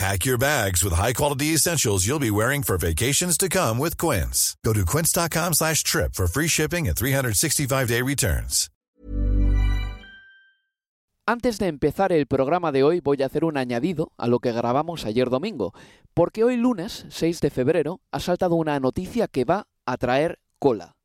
Pack 0.00 0.24
your 0.24 0.38
bags 0.38 0.82
with 0.82 0.94
high-quality 0.94 1.52
essentials 1.52 2.06
you'll 2.06 2.18
be 2.18 2.30
wearing 2.30 2.62
for 2.62 2.78
vacations 2.78 3.36
to 3.36 3.50
come 3.50 3.78
with 3.78 3.98
Quince. 3.98 4.56
Go 4.64 4.72
to 4.72 4.86
quince.com 4.86 5.52
slash 5.52 5.82
trip 5.82 6.14
for 6.14 6.26
free 6.26 6.48
shipping 6.48 6.88
and 6.88 6.96
365-day 6.96 8.00
returns. 8.00 8.70
Antes 11.26 11.58
de 11.58 11.66
empezar 11.66 12.12
el 12.12 12.26
programa 12.26 12.72
de 12.72 12.82
hoy 12.82 13.00
voy 13.00 13.22
a 13.22 13.26
hacer 13.26 13.44
un 13.44 13.58
añadido 13.58 14.12
a 14.16 14.26
lo 14.26 14.38
que 14.38 14.52
grabamos 14.52 15.04
ayer 15.04 15.28
domingo, 15.28 15.74
porque 16.14 16.44
hoy 16.44 16.56
lunes 16.56 17.04
6 17.10 17.42
de 17.42 17.50
febrero 17.50 18.00
ha 18.10 18.20
saltado 18.20 18.54
una 18.54 18.80
noticia 18.80 19.28
que 19.28 19.44
va 19.44 19.66
a 19.84 19.98
traer 19.98 20.38
cola. 20.58 20.96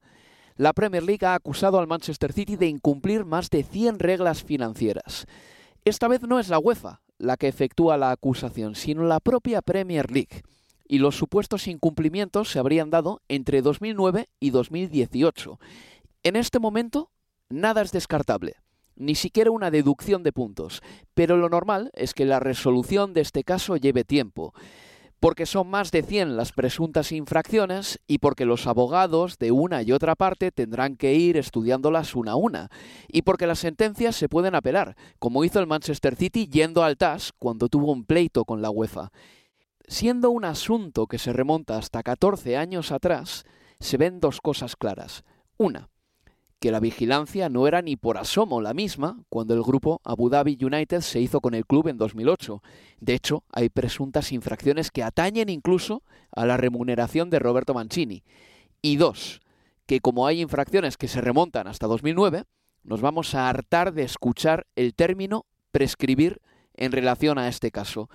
La 0.55 0.71
Premier 0.71 1.03
League 1.03 1.27
ha 1.27 1.35
acusado 1.35 1.79
al 1.79 1.87
Manchester 1.87 2.31
City 2.31 2.55
de 2.55 2.67
incumplir 2.67 3.25
más 3.25 3.49
de 3.49 3.63
100 3.63 3.99
reglas 3.99 4.45
financieras. 4.45 5.25
Esta 5.83 6.07
vez 6.07 6.21
no 6.21 6.39
es 6.39 6.47
la 6.47 6.59
UEFA 6.59 7.01
la 7.17 7.37
que 7.37 7.47
efectúa 7.47 7.97
la 7.97 8.11
acusación, 8.11 8.75
sino 8.75 9.03
la 9.03 9.19
propia 9.19 9.61
Premier 9.61 10.11
League. 10.11 10.43
Y 10.87 10.99
los 10.99 11.15
supuestos 11.15 11.67
incumplimientos 11.67 12.51
se 12.51 12.59
habrían 12.59 12.89
dado 12.89 13.21
entre 13.27 13.61
2009 13.61 14.29
y 14.39 14.49
2018. 14.51 15.59
En 16.23 16.35
este 16.35 16.59
momento, 16.59 17.11
nada 17.49 17.81
es 17.81 17.91
descartable 17.91 18.55
ni 18.95 19.15
siquiera 19.15 19.51
una 19.51 19.71
deducción 19.71 20.23
de 20.23 20.31
puntos, 20.31 20.81
pero 21.13 21.37
lo 21.37 21.49
normal 21.49 21.91
es 21.93 22.13
que 22.13 22.25
la 22.25 22.39
resolución 22.39 23.13
de 23.13 23.21
este 23.21 23.43
caso 23.43 23.75
lleve 23.77 24.03
tiempo, 24.03 24.53
porque 25.25 25.47
son 25.47 25.67
más 25.67 25.89
de 25.89 26.03
100 26.03 26.37
las 26.37 26.51
presuntas 26.51 27.11
infracciones 27.11 27.99
y 28.05 28.19
porque 28.19 28.45
los 28.45 28.67
abogados 28.67 29.39
de 29.39 29.49
una 29.49 29.81
y 29.81 29.91
otra 29.91 30.13
parte 30.13 30.51
tendrán 30.51 30.97
que 30.97 31.15
ir 31.15 31.35
estudiándolas 31.35 32.13
una 32.13 32.33
a 32.33 32.35
una, 32.35 32.69
y 33.07 33.23
porque 33.23 33.47
las 33.47 33.57
sentencias 33.57 34.15
se 34.15 34.29
pueden 34.29 34.53
apelar, 34.53 34.95
como 35.17 35.43
hizo 35.43 35.59
el 35.59 35.65
Manchester 35.65 36.15
City 36.15 36.47
yendo 36.47 36.83
al 36.83 36.95
TAS 36.95 37.31
cuando 37.39 37.69
tuvo 37.69 37.91
un 37.91 38.05
pleito 38.05 38.45
con 38.45 38.61
la 38.61 38.69
UEFA. 38.69 39.11
Siendo 39.87 40.29
un 40.29 40.45
asunto 40.45 41.07
que 41.07 41.17
se 41.17 41.33
remonta 41.33 41.79
hasta 41.79 42.03
14 42.03 42.55
años 42.55 42.91
atrás, 42.91 43.45
se 43.79 43.97
ven 43.97 44.19
dos 44.19 44.39
cosas 44.41 44.75
claras. 44.75 45.23
Una, 45.57 45.89
que 46.59 46.71
la 46.71 46.79
vigilancia 46.79 47.49
no 47.49 47.67
era 47.67 47.81
ni 47.81 47.95
por 47.95 48.17
asomo 48.17 48.61
la 48.61 48.73
misma 48.73 49.23
cuando 49.29 49.53
el 49.53 49.61
grupo 49.61 50.01
Abu 50.03 50.29
Dhabi 50.29 50.57
United 50.59 51.01
se 51.01 51.19
hizo 51.19 51.41
con 51.41 51.53
el 51.53 51.65
club 51.65 51.87
en 51.87 51.97
2008. 51.97 52.61
De 52.99 53.13
hecho, 53.13 53.43
hay 53.51 53.69
presuntas 53.69 54.31
infracciones 54.31 54.91
que 54.91 55.03
atañen 55.03 55.49
incluso 55.49 56.03
a 56.31 56.45
la 56.45 56.57
remuneración 56.57 57.29
de 57.29 57.39
Roberto 57.39 57.73
Mancini. 57.73 58.23
Y 58.81 58.97
dos, 58.97 59.41
que 59.85 59.99
como 59.99 60.27
hay 60.27 60.41
infracciones 60.41 60.97
que 60.97 61.07
se 61.07 61.21
remontan 61.21 61.67
hasta 61.67 61.87
2009, 61.87 62.43
nos 62.83 63.01
vamos 63.01 63.35
a 63.35 63.49
hartar 63.49 63.93
de 63.93 64.03
escuchar 64.03 64.67
el 64.75 64.93
término 64.93 65.45
prescribir 65.71 66.41
en 66.75 66.91
relación 66.91 67.37
a 67.37 67.47
este 67.47 67.71
caso. 67.71 68.09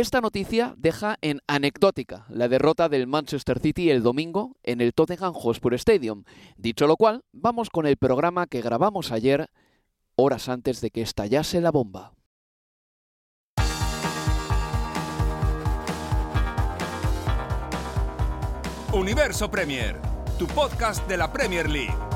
Esta 0.00 0.22
noticia 0.22 0.72
deja 0.78 1.18
en 1.20 1.40
anecdótica 1.46 2.24
la 2.30 2.48
derrota 2.48 2.88
del 2.88 3.06
Manchester 3.06 3.60
City 3.60 3.90
el 3.90 4.02
domingo 4.02 4.56
en 4.62 4.80
el 4.80 4.94
Tottenham 4.94 5.34
Hotspur 5.34 5.74
Stadium. 5.74 6.24
Dicho 6.56 6.86
lo 6.86 6.96
cual, 6.96 7.22
vamos 7.32 7.68
con 7.68 7.84
el 7.84 7.98
programa 7.98 8.46
que 8.46 8.62
grabamos 8.62 9.12
ayer, 9.12 9.50
horas 10.16 10.48
antes 10.48 10.80
de 10.80 10.90
que 10.90 11.02
estallase 11.02 11.60
la 11.60 11.70
bomba. 11.70 12.14
Universo 18.94 19.50
Premier, 19.50 20.00
tu 20.38 20.46
podcast 20.46 21.06
de 21.08 21.18
la 21.18 21.30
Premier 21.30 21.68
League. 21.68 22.09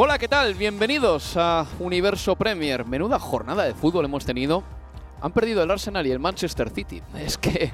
Hola, 0.00 0.16
¿qué 0.16 0.28
tal? 0.28 0.54
Bienvenidos 0.54 1.36
a 1.36 1.66
Universo 1.80 2.36
Premier. 2.36 2.86
Menuda 2.86 3.18
jornada 3.18 3.64
de 3.64 3.74
fútbol 3.74 4.04
hemos 4.04 4.24
tenido. 4.24 4.62
Han 5.20 5.32
perdido 5.32 5.60
el 5.60 5.72
Arsenal 5.72 6.06
y 6.06 6.12
el 6.12 6.20
Manchester 6.20 6.70
City. 6.70 7.02
Es 7.18 7.36
que 7.36 7.72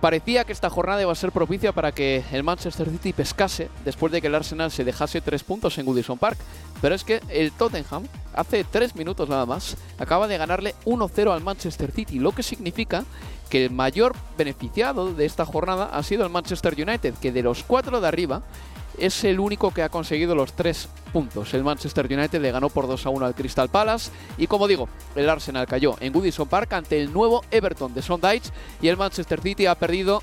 parecía 0.00 0.44
que 0.44 0.52
esta 0.52 0.70
jornada 0.70 1.02
iba 1.02 1.10
a 1.10 1.16
ser 1.16 1.32
propicia 1.32 1.72
para 1.72 1.90
que 1.90 2.22
el 2.30 2.44
Manchester 2.44 2.88
City 2.88 3.12
pescase 3.12 3.68
después 3.84 4.12
de 4.12 4.20
que 4.20 4.28
el 4.28 4.34
Arsenal 4.36 4.70
se 4.70 4.84
dejase 4.84 5.20
tres 5.20 5.42
puntos 5.42 5.76
en 5.78 5.86
Goodison 5.86 6.18
Park. 6.18 6.38
Pero 6.80 6.94
es 6.94 7.02
que 7.02 7.20
el 7.30 7.50
Tottenham, 7.50 8.04
hace 8.32 8.62
tres 8.62 8.94
minutos 8.94 9.28
nada 9.28 9.44
más, 9.44 9.76
acaba 9.98 10.28
de 10.28 10.38
ganarle 10.38 10.76
1-0 10.84 11.32
al 11.32 11.42
Manchester 11.42 11.90
City, 11.90 12.20
lo 12.20 12.30
que 12.30 12.44
significa 12.44 13.04
que 13.50 13.64
el 13.64 13.72
mayor 13.72 14.14
beneficiado 14.36 15.12
de 15.12 15.26
esta 15.26 15.44
jornada 15.44 15.90
ha 15.92 16.02
sido 16.04 16.22
el 16.24 16.30
Manchester 16.30 16.74
United, 16.74 17.14
que 17.14 17.32
de 17.32 17.42
los 17.42 17.64
cuatro 17.64 18.00
de 18.00 18.06
arriba 18.06 18.42
es 18.98 19.24
el 19.24 19.40
único 19.40 19.72
que 19.72 19.82
ha 19.82 19.88
conseguido 19.88 20.34
los 20.34 20.52
tres 20.52 20.88
puntos. 21.12 21.54
El 21.54 21.64
Manchester 21.64 22.06
United 22.06 22.40
le 22.40 22.52
ganó 22.52 22.68
por 22.68 22.86
2 22.86 23.06
a 23.06 23.10
1 23.10 23.26
al 23.26 23.34
Crystal 23.34 23.68
Palace 23.68 24.10
y 24.36 24.46
como 24.46 24.68
digo, 24.68 24.88
el 25.14 25.28
Arsenal 25.28 25.66
cayó 25.66 25.96
en 26.00 26.12
Goodison 26.12 26.48
Park 26.48 26.72
ante 26.72 27.00
el 27.00 27.12
nuevo 27.12 27.42
Everton 27.50 27.94
de 27.94 28.02
Sondage 28.02 28.50
y 28.82 28.88
el 28.88 28.96
Manchester 28.96 29.40
City 29.40 29.66
ha 29.66 29.74
perdido 29.74 30.22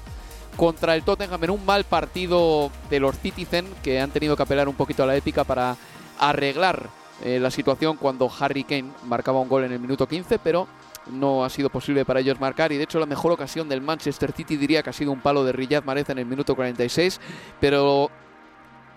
contra 0.56 0.96
el 0.96 1.04
Tottenham 1.04 1.44
en 1.44 1.50
un 1.50 1.66
mal 1.66 1.84
partido 1.84 2.72
de 2.90 3.00
los 3.00 3.18
Citizen 3.20 3.68
que 3.84 4.00
han 4.00 4.12
tenido 4.12 4.36
que 4.36 4.44
apelar 4.44 4.70
un 4.70 4.76
poquito 4.76 5.04
a 5.04 5.06
la 5.06 5.16
épica 5.16 5.44
para 5.44 5.76
arreglar 6.20 6.90
eh, 7.24 7.40
la 7.40 7.52
situación 7.52 7.98
cuando 7.98 8.32
Harry 8.40 8.64
Kane 8.64 8.92
marcaba 9.06 9.40
un 9.40 9.50
gol 9.50 9.64
en 9.64 9.72
el 9.72 9.80
minuto 9.80 10.08
15, 10.08 10.40
pero 10.40 10.68
no 11.08 11.46
ha 11.46 11.50
sido 11.50 11.70
posible 11.70 12.04
para 12.04 12.20
ellos 12.20 12.40
marcar 12.40 12.72
y 12.72 12.78
de 12.78 12.84
hecho 12.84 13.00
la 13.00 13.06
mejor 13.06 13.32
ocasión 13.32 13.70
del 13.70 13.82
Manchester 13.82 14.32
City 14.32 14.58
diría 14.58 14.82
que 14.82 14.90
ha 14.90 14.94
sido 14.94 15.12
un 15.12 15.22
palo 15.22 15.44
de 15.44 15.52
Riyad 15.52 15.84
Mahrez 15.84 16.10
en 16.10 16.18
el 16.18 16.26
minuto 16.26 16.56
46, 16.56 17.20
pero 17.60 18.10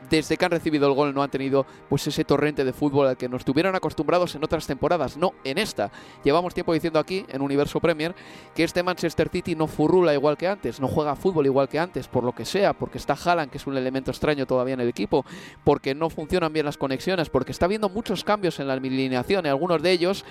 desde 0.09 0.37
que 0.37 0.45
han 0.45 0.51
recibido 0.51 0.89
el 0.89 0.95
gol 0.95 1.15
no 1.15 1.23
han 1.23 1.31
tenido 1.31 1.67
pues 1.89 2.07
ese 2.07 2.25
torrente 2.25 2.65
de 2.65 2.73
fútbol 2.73 3.09
al 3.09 3.17
que 3.17 3.29
nos 3.29 3.45
tuvieron 3.45 3.75
acostumbrados 3.75 4.35
en 4.35 4.45
otras 4.45 4.67
temporadas, 4.67 5.17
no 5.17 5.35
en 5.45 5.59
esta. 5.59 5.91
Llevamos 6.25 6.55
tiempo 6.55 6.73
diciendo 6.73 6.99
aquí 6.99 7.25
en 7.29 7.43
Universo 7.43 7.81
Premier 7.81 8.15
que 8.55 8.65
este 8.65 8.83
Manchester 8.83 9.29
City 9.29 9.55
no 9.55 9.67
furrula 9.67 10.15
igual 10.15 10.37
que 10.37 10.49
antes, 10.49 10.81
no 10.81 10.89
juega 10.89 11.17
fútbol 11.17 11.47
igual 11.47 11.69
que 11.69 11.79
antes, 11.79 12.09
por 12.09 12.25
lo 12.25 12.33
que 12.33 12.45
sea, 12.45 12.73
porque 12.73 12.99
está 12.99 13.15
Haaland, 13.15 13.51
que 13.51 13.59
es 13.59 13.67
un 13.67 13.77
elemento 13.77 14.11
extraño 14.11 14.47
todavía 14.47 14.75
en 14.75 14.81
el 14.81 14.89
equipo, 14.89 15.25
porque 15.65 15.95
no 15.95 16.11
funcionan 16.11 16.53
bien 16.53 16.67
las 16.67 16.79
conexiones, 16.79 17.31
porque 17.31 17.53
está 17.53 17.67
habiendo 17.67 17.89
muchos 17.89 18.25
cambios 18.25 18.61
en 18.61 18.69
la 18.69 18.75
alineación 18.75 19.47
y 19.47 19.49
algunos 19.49 19.83
de 19.83 19.93
ellos 19.93 20.25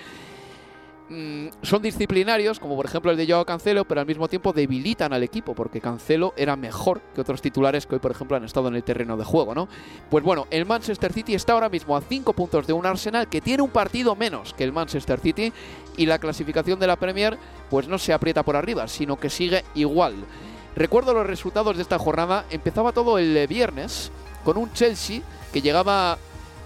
Mm, 1.10 1.48
son 1.62 1.80
disciplinarios, 1.80 2.60
como 2.60 2.76
por 2.76 2.84
ejemplo 2.84 3.10
el 3.10 3.16
de 3.16 3.26
Joao 3.26 3.46
Cancelo, 3.46 3.86
pero 3.86 4.02
al 4.02 4.06
mismo 4.06 4.28
tiempo 4.28 4.52
debilitan 4.52 5.14
al 5.14 5.22
equipo, 5.22 5.54
porque 5.54 5.80
Cancelo 5.80 6.34
era 6.36 6.54
mejor 6.54 7.00
que 7.14 7.22
otros 7.22 7.40
titulares 7.40 7.86
que 7.86 7.94
hoy, 7.94 8.00
por 8.00 8.10
ejemplo, 8.10 8.36
han 8.36 8.44
estado 8.44 8.68
en 8.68 8.74
el 8.74 8.84
terreno 8.84 9.16
de 9.16 9.24
juego, 9.24 9.54
¿no? 9.54 9.68
Pues 10.10 10.22
bueno, 10.22 10.46
el 10.50 10.66
Manchester 10.66 11.12
City 11.12 11.34
está 11.34 11.54
ahora 11.54 11.70
mismo 11.70 11.96
a 11.96 12.02
5 12.02 12.34
puntos 12.34 12.66
de 12.66 12.74
un 12.74 12.84
Arsenal 12.84 13.28
que 13.28 13.40
tiene 13.40 13.62
un 13.62 13.70
partido 13.70 14.16
menos 14.16 14.52
que 14.52 14.64
el 14.64 14.72
Manchester 14.72 15.18
City 15.18 15.52
y 15.96 16.04
la 16.04 16.18
clasificación 16.18 16.78
de 16.78 16.86
la 16.86 16.96
Premier 16.96 17.38
pues 17.70 17.88
no 17.88 17.96
se 17.96 18.12
aprieta 18.12 18.42
por 18.42 18.56
arriba, 18.56 18.86
sino 18.86 19.18
que 19.18 19.30
sigue 19.30 19.64
igual. 19.74 20.14
Recuerdo 20.76 21.14
los 21.14 21.26
resultados 21.26 21.76
de 21.76 21.82
esta 21.82 21.98
jornada, 21.98 22.44
empezaba 22.50 22.92
todo 22.92 23.18
el 23.18 23.46
viernes 23.46 24.12
con 24.44 24.58
un 24.58 24.72
Chelsea 24.74 25.22
que 25.52 25.62
llegaba 25.62 26.18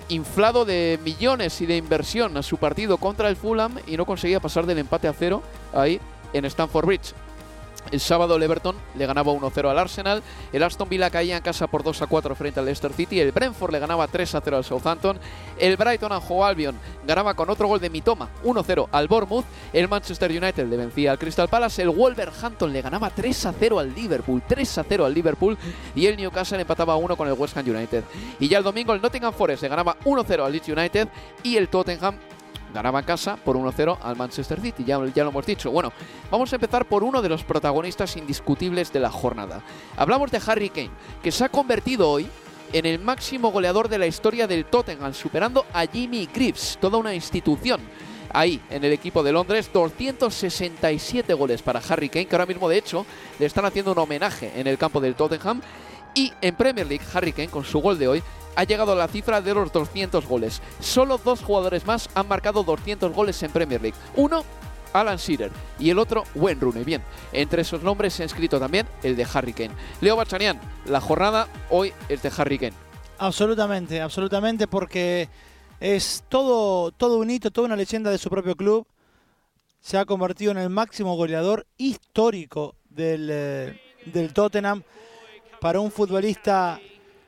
inflado 0.08 0.64
de 0.64 0.98
millones 1.04 1.60
y 1.60 1.66
de 1.66 1.76
inversión 1.76 2.36
a 2.36 2.42
su 2.42 2.56
partido 2.56 2.98
contra 2.98 3.28
el 3.28 3.36
Fulham 3.36 3.76
y 3.86 3.96
no 3.96 4.06
conseguía 4.06 4.40
pasar 4.40 4.66
del 4.66 4.78
empate 4.78 5.08
a 5.08 5.12
cero 5.12 5.42
ahí 5.72 6.00
en 6.32 6.44
Stamford 6.44 6.86
Bridge. 6.86 7.14
El 7.90 8.00
sábado 8.00 8.36
el 8.36 8.42
Everton 8.42 8.76
le 8.94 9.06
ganaba 9.06 9.32
1-0 9.32 9.70
al 9.70 9.78
Arsenal, 9.78 10.22
el 10.52 10.62
Aston 10.62 10.88
Villa 10.88 11.10
caía 11.10 11.36
en 11.36 11.42
casa 11.42 11.66
por 11.66 11.82
2-4 11.82 12.34
frente 12.34 12.60
al 12.60 12.66
Leicester 12.66 12.92
City, 12.92 13.20
el 13.20 13.32
Brentford 13.32 13.72
le 13.72 13.78
ganaba 13.78 14.08
3-0 14.08 14.54
al 14.54 14.64
Southampton, 14.64 15.18
el 15.58 15.76
Brighton 15.76 16.12
Hove 16.12 16.44
Albion 16.44 16.78
ganaba 17.06 17.34
con 17.34 17.50
otro 17.50 17.68
gol 17.68 17.80
de 17.80 17.90
Mitoma 17.90 18.28
1-0 18.44 18.88
al 18.90 19.08
Bournemouth, 19.08 19.44
el 19.72 19.88
Manchester 19.88 20.30
United 20.30 20.66
le 20.66 20.76
vencía 20.76 21.10
al 21.10 21.18
Crystal 21.18 21.48
Palace, 21.48 21.82
el 21.82 21.90
Wolverhampton 21.90 22.72
le 22.72 22.82
ganaba 22.82 23.10
3-0 23.14 23.78
al 23.78 23.94
Liverpool, 23.94 24.42
3-0 24.48 25.04
al 25.04 25.14
Liverpool. 25.14 25.56
Y 25.94 26.06
el 26.06 26.16
Newcastle 26.16 26.60
empataba 26.60 26.96
1 26.96 27.16
con 27.16 27.28
el 27.28 27.34
West 27.34 27.56
Ham 27.56 27.68
United. 27.68 28.04
Y 28.40 28.48
ya 28.48 28.58
el 28.58 28.64
domingo 28.64 28.92
el 28.92 29.00
Nottingham 29.00 29.32
Forest 29.32 29.62
le 29.62 29.68
ganaba 29.68 29.96
1-0 30.04 30.44
al 30.44 30.52
Leeds 30.52 30.68
United. 30.68 31.08
Y 31.42 31.56
el 31.56 31.68
Tottenham 31.68 32.16
ganaba 32.72 33.02
casa 33.02 33.36
por 33.36 33.56
1-0 33.56 33.98
al 34.02 34.16
Manchester 34.16 34.60
City, 34.60 34.84
ya, 34.84 35.00
ya 35.14 35.24
lo 35.24 35.30
hemos 35.30 35.46
dicho. 35.46 35.70
Bueno, 35.70 35.92
vamos 36.30 36.52
a 36.52 36.56
empezar 36.56 36.86
por 36.86 37.04
uno 37.04 37.22
de 37.22 37.28
los 37.28 37.44
protagonistas 37.44 38.16
indiscutibles 38.16 38.92
de 38.92 39.00
la 39.00 39.10
jornada. 39.10 39.62
Hablamos 39.96 40.30
de 40.30 40.40
Harry 40.46 40.70
Kane, 40.70 40.90
que 41.22 41.32
se 41.32 41.44
ha 41.44 41.48
convertido 41.48 42.10
hoy 42.10 42.28
en 42.72 42.86
el 42.86 42.98
máximo 42.98 43.52
goleador 43.52 43.88
de 43.88 43.98
la 43.98 44.06
historia 44.06 44.46
del 44.46 44.64
Tottenham, 44.64 45.12
superando 45.12 45.66
a 45.72 45.86
Jimmy 45.86 46.28
Greaves, 46.32 46.78
toda 46.80 46.98
una 46.98 47.14
institución. 47.14 47.80
Ahí, 48.34 48.62
en 48.70 48.82
el 48.82 48.92
equipo 48.92 49.22
de 49.22 49.32
Londres, 49.32 49.70
267 49.72 51.34
goles 51.34 51.60
para 51.60 51.82
Harry 51.86 52.08
Kane, 52.08 52.26
que 52.26 52.34
ahora 52.34 52.46
mismo, 52.46 52.68
de 52.68 52.78
hecho, 52.78 53.04
le 53.38 53.44
están 53.44 53.66
haciendo 53.66 53.92
un 53.92 53.98
homenaje 53.98 54.52
en 54.56 54.66
el 54.66 54.78
campo 54.78 55.00
del 55.00 55.14
Tottenham. 55.14 55.60
Y 56.14 56.32
en 56.40 56.54
Premier 56.54 56.86
League, 56.86 57.04
Harry 57.12 57.32
Kane, 57.32 57.48
con 57.48 57.64
su 57.64 57.80
gol 57.80 57.98
de 57.98 58.08
hoy, 58.08 58.22
ha 58.54 58.64
llegado 58.64 58.92
a 58.92 58.96
la 58.96 59.08
cifra 59.08 59.40
de 59.40 59.54
los 59.54 59.72
200 59.72 60.26
goles. 60.26 60.62
Solo 60.80 61.18
dos 61.18 61.42
jugadores 61.42 61.86
más 61.86 62.08
han 62.14 62.28
marcado 62.28 62.62
200 62.62 63.12
goles 63.12 63.42
en 63.42 63.50
Premier 63.50 63.80
League. 63.80 63.96
Uno, 64.16 64.44
Alan 64.92 65.16
Shearer, 65.16 65.50
y 65.78 65.90
el 65.90 65.98
otro, 65.98 66.24
Wayne 66.34 66.60
Rooney. 66.60 66.84
Bien, 66.84 67.02
entre 67.32 67.62
esos 67.62 67.82
nombres 67.82 68.14
se 68.14 68.22
ha 68.22 68.26
inscrito 68.26 68.58
también 68.58 68.86
el 69.02 69.16
de 69.16 69.26
Harry 69.32 69.52
Kane. 69.52 69.74
Leo 70.00 70.16
Bachanian, 70.16 70.60
la 70.86 71.00
jornada 71.00 71.48
hoy 71.70 71.92
es 72.08 72.22
de 72.22 72.30
Harry 72.36 72.58
Kane. 72.58 72.74
Absolutamente, 73.18 74.00
absolutamente, 74.00 74.66
porque 74.66 75.28
es 75.80 76.24
todo, 76.28 76.90
todo 76.92 77.18
un 77.18 77.30
hito, 77.30 77.50
toda 77.50 77.66
una 77.66 77.76
leyenda 77.76 78.10
de 78.10 78.18
su 78.18 78.28
propio 78.28 78.56
club. 78.56 78.86
Se 79.80 79.98
ha 79.98 80.04
convertido 80.04 80.52
en 80.52 80.58
el 80.58 80.70
máximo 80.70 81.16
goleador 81.16 81.66
histórico 81.76 82.76
del, 82.88 83.28
eh, 83.30 83.80
del 84.06 84.32
Tottenham 84.32 84.82
para 85.60 85.80
un 85.80 85.90
futbolista 85.90 86.80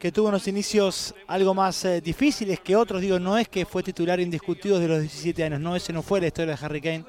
que 0.05 0.13
tuvo 0.13 0.29
unos 0.29 0.47
inicios 0.49 1.15
algo 1.29 1.55
más 1.55 1.83
eh, 1.87 2.03
difíciles 2.03 2.61
que 2.61 2.77
otros. 2.77 3.01
Digo, 3.01 3.19
no 3.19 3.39
es 3.39 3.49
que 3.49 3.65
fue 3.65 3.83
titular 3.83 4.21
indiscutido 4.21 4.79
de 4.79 4.87
los 4.87 5.01
17 5.01 5.45
años, 5.45 5.61
no, 5.61 5.75
ese 5.75 5.95
no 5.95 6.03
fue 6.03 6.21
la 6.21 6.27
historia 6.27 6.55
de 6.55 6.63
Harry 6.63 6.83
Kane. 6.83 7.07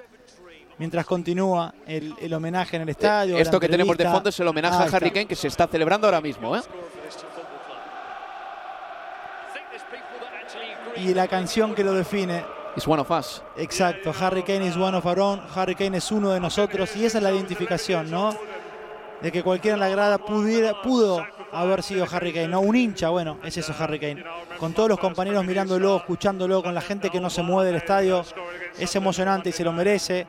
Mientras 0.77 1.05
continúa 1.05 1.73
el, 1.85 2.15
el 2.21 2.33
homenaje 2.33 2.77
en 2.77 2.83
el 2.83 2.87
estadio. 2.89 3.37
Eh, 3.37 3.41
Esto 3.41 3.59
que 3.59 3.67
tenemos 3.67 3.97
de 3.97 4.05
fondo 4.09 4.29
es 4.29 4.39
el 4.39 4.47
homenaje 4.47 4.77
Ah, 4.79 4.83
a 4.83 4.95
Harry 4.95 5.07
está. 5.07 5.13
Kane 5.13 5.25
que 5.27 5.35
se 5.35 5.49
está 5.49 5.67
celebrando 5.67 6.07
ahora 6.07 6.21
mismo. 6.21 6.55
¿eh? 6.55 6.61
Y 10.95 11.13
la 11.13 11.27
canción 11.27 11.75
que 11.75 11.83
lo 11.83 11.91
define, 11.91 12.45
It's 12.77 12.87
one 12.87 13.01
of 13.01 13.11
us. 13.11 13.41
exacto, 13.57 14.13
Harry 14.17 14.43
Kane 14.43 14.65
is 14.67 14.77
one 14.77 14.95
of 14.95 15.05
our 15.05 15.19
own, 15.19 15.41
Harry 15.53 15.75
Kane 15.75 15.97
es 15.97 16.09
uno 16.13 16.29
de 16.31 16.39
nosotros 16.39 16.95
y 16.95 17.03
esa 17.03 17.17
es 17.17 17.23
la 17.25 17.33
identificación, 17.33 18.09
¿no? 18.09 18.33
De 19.21 19.33
que 19.33 19.43
cualquiera 19.43 19.73
en 19.73 19.81
la 19.81 19.89
grada 19.89 20.17
pudiera, 20.17 20.81
pudo 20.81 21.25
haber 21.61 21.83
sido 21.83 22.05
Harry 22.11 22.31
Kane, 22.33 22.47
¿no? 22.49 22.59
Un 22.61 22.75
hincha, 22.75 23.09
bueno, 23.09 23.37
es 23.43 23.57
eso 23.57 23.73
Harry 23.77 23.99
Kane. 23.99 24.23
Con 24.59 24.73
todos 24.73 24.89
los 24.89 24.99
compañeros 24.99 25.45
mirándolo, 25.45 25.97
escuchándolo, 25.97 26.61
con 26.63 26.73
la 26.73 26.81
gente 26.81 27.09
que 27.09 27.19
no 27.19 27.29
se 27.29 27.41
mueve 27.43 27.67
del 27.67 27.77
estadio, 27.77 28.23
es 28.77 28.95
emocionante 28.95 29.49
y 29.49 29.51
se 29.51 29.63
lo 29.63 29.71
merece. 29.71 30.27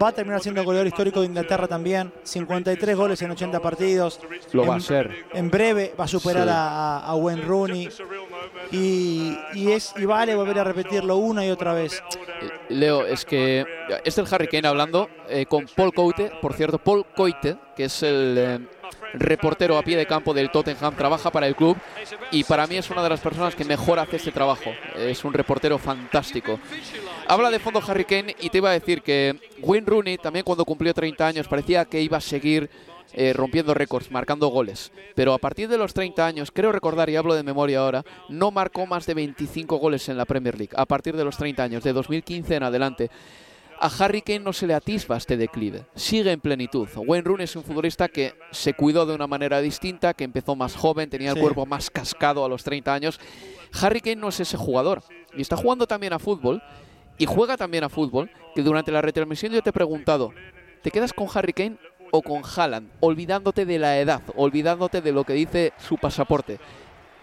Va 0.00 0.08
a 0.08 0.12
terminar 0.12 0.40
siendo 0.40 0.62
goleador 0.62 0.86
histórico 0.86 1.18
de 1.20 1.26
Inglaterra 1.26 1.66
también, 1.66 2.12
53 2.22 2.96
goles 2.96 3.20
en 3.22 3.32
80 3.32 3.58
partidos. 3.58 4.20
Lo 4.52 4.64
va 4.64 4.76
a 4.76 4.80
ser. 4.80 5.24
En 5.34 5.50
breve 5.50 5.92
va 5.98 6.04
a 6.04 6.08
superar 6.08 6.44
Sí. 6.44 6.48
a, 6.50 6.98
a- 6.98 7.06
a 7.06 7.14
Wayne 7.16 7.42
Rooney. 7.42 7.88
Y, 8.70 9.36
y 9.54 9.72
es, 9.72 9.92
y 9.96 10.04
vale 10.04 10.34
volver 10.36 10.58
a 10.60 10.64
repetirlo 10.64 11.16
una 11.16 11.44
y 11.44 11.50
otra 11.50 11.72
vez. 11.72 12.02
Eh, 12.40 12.48
Leo, 12.68 13.04
es 13.04 13.24
que 13.24 13.64
es 14.04 14.16
el 14.18 14.26
Harry 14.30 14.46
Kane 14.46 14.68
hablando 14.68 15.08
eh, 15.28 15.46
con 15.46 15.66
Paul 15.74 15.92
Coite. 15.92 16.30
Por 16.40 16.54
cierto, 16.54 16.78
Paul 16.78 17.04
Coite, 17.16 17.56
que 17.74 17.84
es 17.86 18.02
el 18.04 18.34
eh, 18.38 18.58
reportero 19.14 19.76
a 19.78 19.82
pie 19.82 19.96
de 19.96 20.06
campo 20.06 20.34
del 20.34 20.50
Tottenham, 20.50 20.96
trabaja 20.96 21.30
para 21.30 21.46
el 21.46 21.56
club 21.56 21.76
y 22.30 22.44
para 22.44 22.66
mí 22.66 22.76
es 22.76 22.90
una 22.90 23.02
de 23.02 23.08
las 23.08 23.20
personas 23.20 23.54
que 23.54 23.64
mejor 23.64 23.98
hace 23.98 24.16
este 24.16 24.32
trabajo. 24.32 24.70
Es 24.96 25.24
un 25.24 25.32
reportero 25.32 25.78
fantástico. 25.78 26.58
Habla 27.26 27.50
de 27.50 27.58
fondo 27.58 27.82
Harry 27.86 28.04
Kane 28.04 28.36
y 28.40 28.50
te 28.50 28.58
iba 28.58 28.70
a 28.70 28.74
decir 28.74 29.02
que 29.02 29.36
Wayne 29.60 29.86
Rooney 29.86 30.18
también 30.18 30.44
cuando 30.44 30.64
cumplió 30.64 30.92
30 30.94 31.26
años 31.26 31.48
parecía 31.48 31.84
que 31.84 32.00
iba 32.00 32.16
a 32.16 32.20
seguir 32.20 32.70
eh, 33.12 33.32
rompiendo 33.32 33.74
récords, 33.74 34.10
marcando 34.10 34.48
goles. 34.48 34.92
Pero 35.14 35.34
a 35.34 35.38
partir 35.38 35.68
de 35.68 35.78
los 35.78 35.94
30 35.94 36.24
años, 36.24 36.50
creo 36.52 36.70
recordar, 36.70 37.10
y 37.10 37.16
hablo 37.16 37.34
de 37.34 37.42
memoria 37.42 37.80
ahora, 37.80 38.04
no 38.28 38.52
marcó 38.52 38.86
más 38.86 39.04
de 39.06 39.14
25 39.14 39.78
goles 39.78 40.08
en 40.08 40.16
la 40.16 40.24
Premier 40.24 40.56
League. 40.56 40.74
A 40.76 40.86
partir 40.86 41.16
de 41.16 41.24
los 41.24 41.36
30 41.36 41.62
años, 41.62 41.82
de 41.82 41.92
2015 41.92 42.54
en 42.54 42.62
adelante. 42.62 43.10
A 43.82 43.86
Harry 43.98 44.20
Kane 44.20 44.40
no 44.40 44.52
se 44.52 44.66
le 44.66 44.74
atisba 44.74 45.16
este 45.16 45.38
declive, 45.38 45.86
sigue 45.94 46.30
en 46.32 46.40
plenitud. 46.40 46.86
Wayne 46.96 47.24
Rooney 47.24 47.44
es 47.44 47.56
un 47.56 47.62
futbolista 47.64 48.08
que 48.08 48.34
se 48.50 48.74
cuidó 48.74 49.06
de 49.06 49.14
una 49.14 49.26
manera 49.26 49.60
distinta, 49.62 50.12
que 50.12 50.24
empezó 50.24 50.54
más 50.54 50.76
joven, 50.76 51.08
tenía 51.08 51.30
el 51.30 51.36
Sí. 51.36 51.40
cuerpo 51.40 51.64
más 51.64 51.88
cascado 51.88 52.44
a 52.44 52.48
los 52.48 52.62
30 52.62 52.92
años. 52.92 53.18
Harry 53.80 54.00
Kane 54.02 54.16
no 54.16 54.28
es 54.28 54.38
ese 54.40 54.58
jugador 54.58 55.02
y 55.34 55.40
está 55.40 55.56
jugando 55.56 55.86
también 55.86 56.12
a 56.12 56.18
fútbol 56.18 56.62
y 57.16 57.24
juega 57.24 57.56
también 57.56 57.84
a 57.84 57.88
fútbol, 57.88 58.30
que 58.54 58.62
durante 58.62 58.92
la 58.92 59.00
retransmisión 59.00 59.52
yo 59.52 59.62
te 59.62 59.70
he 59.70 59.72
preguntado, 59.72 60.34
¿te 60.82 60.90
quedas 60.90 61.14
con 61.14 61.28
Harry 61.32 61.54
Kane 61.54 61.78
o 62.10 62.20
con 62.20 62.42
Haaland? 62.44 62.90
Olvidándote 63.00 63.64
de 63.64 63.78
la 63.78 63.98
edad, 63.98 64.20
olvidándote 64.36 65.00
de 65.00 65.12
lo 65.12 65.24
que 65.24 65.32
dice 65.32 65.72
su 65.78 65.96
pasaporte. 65.96 66.58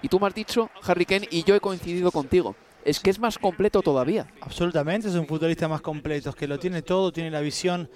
Y 0.02 0.08
tú 0.08 0.20
me 0.20 0.26
has 0.26 0.34
dicho, 0.34 0.72
Harry 0.84 1.06
Kane, 1.06 1.28
y 1.30 1.44
yo 1.44 1.54
he 1.54 1.60
coincidido 1.60 2.12
contigo, 2.12 2.56
es 2.88 3.00
que 3.00 3.10
es 3.10 3.20
más 3.20 3.38
completo 3.38 3.82
todavía. 3.82 4.28
Absolutamente, 4.42 5.08
es 5.10 5.16
un 5.16 5.28
futbolista 5.28 5.68
más 5.68 5.82
completo, 5.82 6.30
es 6.30 6.36
que 6.36 6.48
lo 6.48 6.58
tiene 6.58 6.82
todo, 6.82 7.12
tiene 7.12 7.30
la 7.32 7.42
visión 7.42 7.90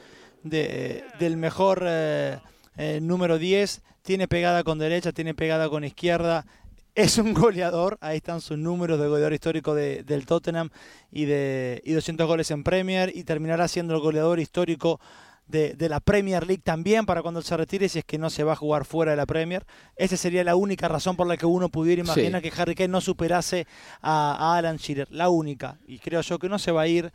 de- 0.43 1.03
del 1.19 1.37
mejor 1.37 1.83
eh, 1.85 2.39
eh, 2.77 2.99
número 3.01 3.37
10, 3.37 3.81
tiene 4.01 4.27
pegada 4.27 4.63
con 4.63 4.79
derecha, 4.79 5.11
tiene 5.11 5.33
pegada 5.33 5.69
con 5.69 5.83
izquierda. 5.83 6.45
Es 6.93 7.17
un 7.17 7.33
goleador, 7.33 7.97
ahí 8.01 8.17
están 8.17 8.41
sus 8.41 8.57
números 8.57 8.99
de 8.99 9.07
goleador 9.07 9.33
histórico 9.33 9.73
de- 9.73 10.03
del 10.03 10.25
Tottenham 10.25 10.69
y 11.11 11.25
de 11.25 11.81
y 11.85 11.93
200 11.93 12.27
goles 12.27 12.51
en 12.51 12.63
Premier 12.63 13.11
y 13.15 13.23
terminará 13.23 13.67
siendo 13.67 13.93
el 13.95 14.01
goleador 14.01 14.39
histórico 14.39 14.99
de, 15.47 15.73
de 15.73 15.89
la 15.89 15.99
Premier 15.99 16.45
League 16.47 16.61
también 16.63 17.05
para 17.05 17.21
cuando 17.21 17.41
se 17.41 17.57
retire 17.57 17.89
si 17.89 17.99
es 17.99 18.05
que 18.05 18.17
no 18.17 18.29
se 18.29 18.43
va 18.43 18.53
a 18.53 18.55
jugar 18.55 18.85
fuera 18.85 19.11
de 19.11 19.17
la 19.17 19.25
Premier. 19.25 19.65
Esa 19.97 20.15
sería 20.17 20.43
la 20.43 20.55
única 20.55 20.87
razón 20.87 21.15
por 21.17 21.27
la 21.27 21.35
que 21.37 21.45
uno 21.45 21.69
pudiera 21.69 22.01
imaginar 22.01 22.41
Sí. 22.41 22.49
que 22.49 22.61
Harry 22.61 22.75
Kane 22.75 22.87
no 22.89 23.01
superase 23.01 23.67
a, 24.01 24.53
a 24.53 24.57
Alan 24.57 24.77
Shearer, 24.77 25.07
la 25.11 25.29
única. 25.29 25.77
Y 25.87 25.99
creo 25.99 26.21
yo 26.21 26.39
que 26.39 26.47
no 26.49 26.57
se 26.57 26.71
va 26.71 26.83
a 26.83 26.87
ir. 26.87 27.11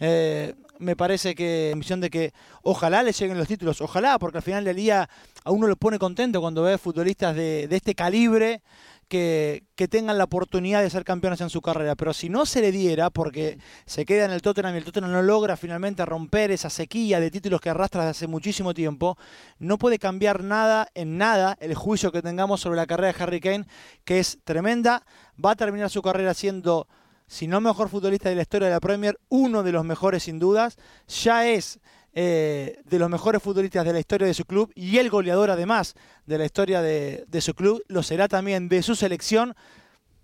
Eh, 0.00 0.54
me 0.78 0.94
parece 0.96 1.34
que 1.34 1.70
en 1.70 1.78
visión 1.78 2.00
de 2.00 2.10
que 2.10 2.32
ojalá 2.62 3.02
le 3.02 3.12
lleguen 3.12 3.38
los 3.38 3.48
títulos, 3.48 3.80
ojalá, 3.80 4.18
porque 4.18 4.38
al 4.38 4.42
final 4.42 4.64
del 4.64 4.76
día 4.76 5.08
a 5.44 5.50
uno 5.50 5.66
lo 5.68 5.76
pone 5.76 5.98
contento 5.98 6.40
cuando 6.40 6.62
ve 6.62 6.76
futbolistas 6.78 7.34
de, 7.36 7.66
de 7.68 7.76
este 7.76 7.94
calibre 7.94 8.60
que, 9.08 9.64
tengan 9.90 10.18
la 10.18 10.24
oportunidad 10.24 10.82
de 10.82 10.90
ser 10.90 11.04
campeones 11.04 11.40
en 11.40 11.50
su 11.50 11.60
carrera. 11.60 11.94
Pero 11.94 12.12
si 12.12 12.28
no 12.28 12.46
se 12.46 12.60
le 12.60 12.72
diera, 12.72 13.10
porque 13.10 13.58
se 13.84 14.04
queda 14.04 14.24
en 14.24 14.30
el 14.30 14.42
Tottenham 14.42 14.74
y 14.74 14.78
el 14.78 14.84
Tottenham 14.84 15.12
no 15.12 15.22
logra 15.22 15.56
finalmente 15.56 16.04
romper 16.04 16.50
esa 16.50 16.70
sequía 16.70 17.20
de 17.20 17.30
títulos 17.30 17.60
que 17.60 17.70
arrastra 17.70 18.02
desde 18.02 18.10
hace 18.10 18.26
muchísimo 18.26 18.74
tiempo, 18.74 19.16
no 19.58 19.78
puede 19.78 19.98
cambiar 19.98 20.42
nada 20.42 20.88
en 20.94 21.18
nada 21.18 21.56
el 21.60 21.74
juicio 21.74 22.12
que 22.12 22.22
tengamos 22.22 22.60
sobre 22.60 22.76
la 22.76 22.86
carrera 22.86 23.12
de 23.12 23.22
Harry 23.22 23.40
Kane, 23.40 23.66
que 24.04 24.18
es 24.18 24.38
tremenda. 24.44 25.04
Va 25.42 25.52
a 25.52 25.56
terminar 25.56 25.90
su 25.90 26.02
carrera 26.02 26.34
siendo, 26.34 26.88
si 27.26 27.46
no 27.46 27.60
mejor 27.60 27.88
futbolista 27.88 28.28
de 28.28 28.34
la 28.34 28.42
historia 28.42 28.68
de 28.68 28.74
la 28.74 28.80
Premier, 28.80 29.18
uno 29.28 29.62
de 29.62 29.72
los 29.72 29.84
mejores 29.84 30.24
sin 30.24 30.38
dudas. 30.38 30.76
Ya 31.06 31.46
es 31.46 31.80
eh, 32.18 32.80
de 32.86 32.98
los 32.98 33.10
mejores 33.10 33.42
futbolistas 33.42 33.84
de 33.84 33.92
la 33.92 34.00
historia 34.00 34.26
de 34.26 34.32
su 34.32 34.46
club 34.46 34.72
y 34.74 34.96
el 34.96 35.10
goleador 35.10 35.50
además 35.50 35.92
de 36.24 36.38
la 36.38 36.46
historia 36.46 36.80
de, 36.80 37.26
su 37.42 37.52
club, 37.52 37.82
lo 37.88 38.02
será 38.02 38.26
también 38.26 38.70
de 38.70 38.82
su 38.82 38.94
selección. 38.96 39.54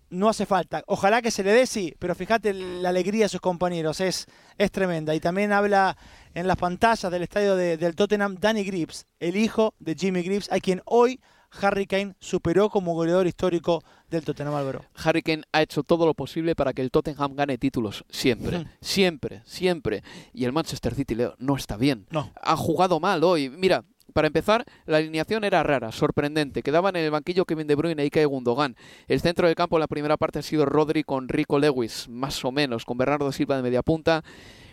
No 0.08 0.30
hace 0.30 0.46
falta. 0.46 0.82
Ojalá 0.86 1.20
que 1.20 1.30
se 1.30 1.42
le 1.44 1.52
dé, 1.52 1.66
sí, 1.66 1.94
pero 1.98 2.14
fíjate 2.14 2.54
la 2.54 2.88
alegría 2.88 3.26
de 3.26 3.28
sus 3.28 3.42
compañeros, 3.42 4.00
es, 4.00 4.26
es 4.56 4.70
tremenda. 4.70 5.14
Y 5.14 5.20
también 5.20 5.52
habla 5.52 5.98
en 6.32 6.46
las 6.46 6.56
pantallas 6.56 7.12
del 7.12 7.24
estadio 7.24 7.56
de- 7.56 7.76
del 7.76 7.94
Tottenham 7.94 8.36
Danny 8.40 8.64
Grips, 8.64 9.04
el 9.20 9.36
hijo 9.36 9.74
de 9.78 9.94
Jimmy 9.94 10.22
Grips, 10.22 10.50
a 10.50 10.60
quien 10.60 10.80
hoy 10.86 11.20
Harry 11.60 11.86
Kane 11.86 12.14
superó 12.20 12.70
como 12.70 12.94
goleador 12.94 13.26
histórico 13.26 13.82
del 14.10 14.24
Tottenham 14.24 14.54
Álvaro. 14.54 14.84
Harry 14.94 15.22
Kane 15.22 15.42
ha 15.52 15.62
hecho 15.62 15.82
todo 15.82 16.06
lo 16.06 16.14
posible 16.14 16.54
para 16.54 16.72
que 16.72 16.82
el 16.82 16.90
Tottenham 16.90 17.34
gane 17.34 17.58
títulos. 17.58 18.04
Siempre, 18.08 18.66
siempre, 18.80 19.42
siempre. 19.44 20.02
Y 20.32 20.44
el 20.44 20.52
Manchester 20.52 20.94
City, 20.94 21.14
Leo, 21.14 21.34
no 21.38 21.56
está 21.56 21.76
bien. 21.76 22.06
No. 22.10 22.30
Ha 22.40 22.56
jugado 22.56 23.00
mal 23.00 23.22
hoy. 23.24 23.50
Mira, 23.50 23.84
para 24.12 24.26
empezar, 24.26 24.64
la 24.86 24.98
alineación 24.98 25.44
era 25.44 25.62
rara, 25.62 25.92
sorprendente. 25.92 26.62
Quedaban 26.62 26.96
en 26.96 27.04
el 27.04 27.10
banquillo 27.10 27.44
Kevin 27.44 27.66
De 27.66 27.74
Bruyne 27.74 28.02
y 28.02 28.06
Ilkay 28.06 28.24
Gundogan. 28.24 28.76
El 29.08 29.20
centro 29.20 29.46
del 29.46 29.56
campo 29.56 29.76
en 29.76 29.80
la 29.80 29.88
primera 29.88 30.16
parte 30.16 30.40
ha 30.40 30.42
sido 30.42 30.66
Rodri 30.66 31.02
con 31.02 31.28
Rico 31.28 31.58
Lewis, 31.58 32.08
más 32.08 32.44
o 32.44 32.52
menos, 32.52 32.84
con 32.84 32.98
Bernardo 32.98 33.32
Silva 33.32 33.56
de 33.56 33.62
media 33.62 33.82
punta. 33.82 34.22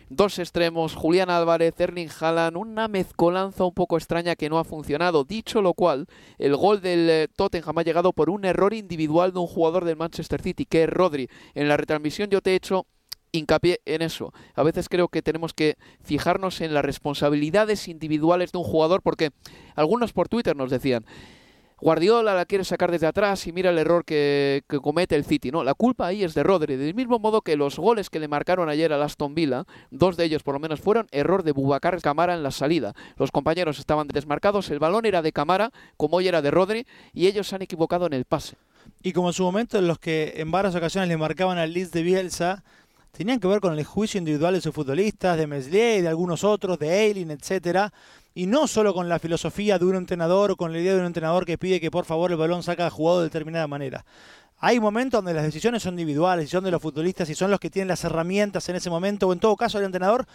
Dos 0.09 0.39
extremos, 0.39 0.95
Julián 0.95 1.29
Álvarez, 1.29 1.79
Erling 1.79 2.09
Haaland, 2.19 2.57
una 2.57 2.87
mezcolanza 2.87 3.63
un 3.63 3.73
poco 3.73 3.97
extraña 3.97 4.35
que 4.35 4.49
no 4.49 4.59
ha 4.59 4.63
funcionado. 4.63 5.23
Dicho 5.23 5.61
lo 5.61 5.73
cual, 5.73 6.07
el 6.37 6.55
gol 6.55 6.81
del 6.81 7.09
eh, 7.09 7.27
Tottenham 7.35 7.77
ha 7.77 7.83
llegado 7.83 8.11
por 8.13 8.29
un 8.29 8.45
error 8.45 8.73
individual 8.73 9.31
de 9.31 9.39
un 9.39 9.47
jugador 9.47 9.85
del 9.85 9.97
Manchester 9.97 10.41
City, 10.41 10.65
que 10.65 10.83
es 10.83 10.89
Rodri. 10.89 11.29
En 11.53 11.67
la 11.67 11.77
retransmisión 11.77 12.29
yo 12.29 12.41
te 12.41 12.51
he 12.51 12.55
hecho 12.55 12.85
hincapié 13.31 13.79
en 13.85 14.01
eso. 14.01 14.33
A 14.55 14.63
veces 14.63 14.89
creo 14.89 15.07
que 15.07 15.21
tenemos 15.21 15.53
que 15.53 15.77
fijarnos 16.01 16.61
en 16.61 16.73
las 16.73 16.83
responsabilidades 16.83 17.87
individuales 17.87 18.51
de 18.51 18.57
un 18.57 18.63
jugador 18.63 19.01
porque 19.01 19.29
algunos 19.75 20.13
por 20.13 20.27
Twitter 20.27 20.55
nos 20.55 20.71
decían, 20.71 21.05
Guardiola 21.81 22.33
la 22.33 22.45
quiere 22.45 22.63
sacar 22.63 22.91
desde 22.91 23.07
atrás 23.07 23.47
y 23.47 23.53
mira 23.53 23.69
el 23.69 23.77
error 23.77 24.03
que, 24.03 24.63
comete 24.81 25.15
el 25.15 25.25
City. 25.25 25.51
No, 25.51 25.63
la 25.63 25.73
culpa 25.73 26.07
ahí 26.07 26.23
es 26.23 26.33
de 26.33 26.43
Rodri. 26.43 26.75
Del 26.75 26.93
mismo 26.93 27.19
modo 27.19 27.41
que 27.41 27.55
los 27.55 27.77
goles 27.77 28.09
que 28.09 28.19
le 28.19 28.27
marcaron 28.27 28.69
ayer 28.69 28.91
al 28.91 29.01
Aston 29.01 29.33
Villa, 29.33 29.65
dos 29.89 30.17
de 30.17 30.25
ellos 30.25 30.43
por 30.43 30.53
lo 30.55 30.59
menos 30.59 30.81
fueron 30.81 31.07
error 31.11 31.43
de 31.43 31.51
Bubacar 31.51 32.01
Camara 32.01 32.33
en 32.33 32.43
la 32.43 32.51
salida. 32.51 32.93
Los 33.17 33.31
compañeros 33.31 33.79
estaban 33.79 34.07
desmarcados, 34.07 34.69
el 34.69 34.79
balón 34.79 35.05
era 35.05 35.21
de 35.21 35.31
Camara, 35.31 35.71
como 35.97 36.17
hoy 36.17 36.27
era 36.27 36.41
de 36.41 36.51
Rodri, 36.51 36.85
y 37.13 37.27
ellos 37.27 37.47
se 37.47 37.55
han 37.55 37.61
equivocado 37.61 38.05
en 38.05 38.13
el 38.13 38.25
pase. 38.25 38.55
Y 39.01 39.13
como 39.13 39.29
en 39.29 39.33
su 39.33 39.43
momento 39.43 39.79
los 39.81 39.99
que 39.99 40.33
en 40.37 40.51
varias 40.51 40.75
ocasiones 40.75 41.09
le 41.09 41.17
marcaban 41.17 41.57
al 41.57 41.73
Leeds 41.73 41.91
de 41.91 42.03
Bielsa, 42.03 42.63
tenían 43.11 43.39
que 43.39 43.47
ver 43.47 43.59
con 43.59 43.77
el 43.77 43.83
juicio 43.85 44.17
individual 44.17 44.53
de 44.53 44.61
sus 44.61 44.73
futbolistas, 44.73 45.37
de 45.37 45.47
Meslier, 45.47 46.01
de 46.01 46.07
algunos 46.07 46.43
otros, 46.43 46.79
de 46.79 47.05
Eileen, 47.05 47.31
etcétera, 47.31 47.91
y 48.33 48.45
no 48.45 48.67
solo 48.67 48.93
con 48.93 49.09
la 49.09 49.19
filosofía 49.19 49.79
de 49.79 49.85
un 49.85 49.95
entrenador 49.95 50.51
o 50.51 50.55
con 50.55 50.71
la 50.71 50.79
idea 50.79 50.93
de 50.93 50.99
un 50.99 51.05
entrenador 51.05 51.45
que 51.45 51.57
pide 51.57 51.79
que 51.79 51.91
por 51.91 52.05
favor 52.05 52.31
el 52.31 52.37
balón 52.37 52.63
saca 52.63 52.89
jugado 52.89 53.19
de 53.19 53.25
determinada 53.25 53.67
manera. 53.67 54.05
Hay 54.57 54.79
momentos 54.79 55.19
donde 55.19 55.33
las 55.33 55.43
decisiones 55.43 55.83
son 55.83 55.93
individuales, 55.93 56.49
son 56.49 56.63
de 56.65 56.71
los 56.71 56.81
futbolistas 56.81 57.29
y 57.29 57.35
son 57.35 57.49
los 57.49 57.59
que 57.59 57.69
tienen 57.69 57.87
las 57.87 58.03
herramientas 58.03 58.67
en 58.67 58.75
ese 58.75 58.89
momento, 58.89 59.27
o 59.27 59.33
en 59.33 59.39
todo 59.39 59.55
caso 59.55 59.79
el 59.79 59.85
entrenador, 59.85 60.27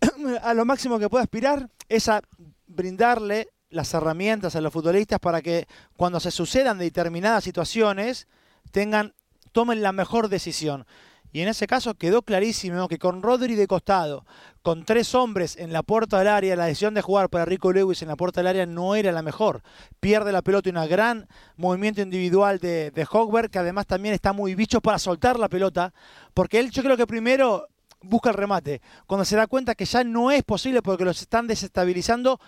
a 0.42 0.54
lo 0.54 0.64
máximo 0.64 0.98
que 0.98 1.08
puede 1.08 1.24
aspirar 1.24 1.68
es 1.88 2.08
a 2.08 2.22
brindarle 2.66 3.48
las 3.70 3.94
herramientas 3.94 4.54
a 4.54 4.60
los 4.60 4.72
futbolistas 4.72 5.18
para 5.18 5.40
que 5.40 5.66
cuando 5.96 6.20
se 6.20 6.30
sucedan 6.30 6.78
determinadas 6.78 7.44
situaciones 7.44 8.28
tengan 8.70 9.14
tomen 9.52 9.82
la 9.82 9.92
mejor 9.92 10.28
decisión. 10.28 10.86
Y 11.32 11.40
en 11.42 11.48
ese 11.48 11.66
caso 11.66 11.94
quedó 11.94 12.22
clarísimo 12.22 12.88
que 12.88 12.98
con 12.98 13.22
Rodri 13.22 13.54
de 13.54 13.66
costado, 13.66 14.24
con 14.62 14.84
tres 14.84 15.14
hombres 15.14 15.56
en 15.56 15.72
la 15.72 15.82
puerta 15.82 16.18
del 16.18 16.28
área, 16.28 16.56
la 16.56 16.66
decisión 16.66 16.94
de 16.94 17.02
jugar 17.02 17.28
para 17.28 17.44
Rico 17.44 17.72
Lewis 17.72 18.02
en 18.02 18.08
la 18.08 18.16
puerta 18.16 18.40
del 18.40 18.48
área 18.48 18.66
no 18.66 18.94
era 18.94 19.12
la 19.12 19.22
mejor. 19.22 19.62
Pierde 20.00 20.32
la 20.32 20.42
pelota 20.42 20.68
y 20.68 20.72
un 20.72 20.88
gran 20.88 21.28
movimiento 21.56 22.00
individual 22.02 22.58
de, 22.58 22.90
de 22.90 23.06
Hogberg, 23.10 23.50
que 23.50 23.58
además 23.58 23.86
también 23.86 24.14
está 24.14 24.32
muy 24.32 24.54
bicho 24.54 24.80
para 24.80 24.98
soltar 24.98 25.38
la 25.38 25.48
pelota, 25.48 25.94
porque 26.34 26.58
él 26.58 26.70
yo 26.70 26.82
creo 26.82 26.96
que 26.96 27.06
primero 27.06 27.68
busca 28.02 28.30
el 28.30 28.36
remate. 28.36 28.80
Cuando 29.06 29.24
se 29.24 29.36
da 29.36 29.46
cuenta 29.46 29.74
que 29.74 29.84
ya 29.84 30.04
no 30.04 30.30
es 30.30 30.42
posible 30.42 30.82
porque 30.82 31.04
los 31.04 31.20
están 31.20 31.46
desestabilizando, 31.46 32.40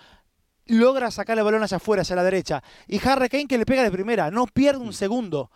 logra 0.67 1.11
sacar 1.11 1.39
el 1.39 1.45
balón 1.45 1.63
hacia 1.63 1.77
afuera, 1.77 2.03
hacia 2.03 2.17
la 2.17 2.25
derecha. 2.25 2.63
Y 2.87 3.01
Harry 3.07 3.29
Kane 3.29 3.47
que 3.47 3.59
le 3.59 3.67
pega 3.67 3.83
de 3.83 3.91
primera, 3.91 4.31
no 4.31 4.47
pierde 4.47 4.81
un 4.81 4.93
segundo. 4.93 5.51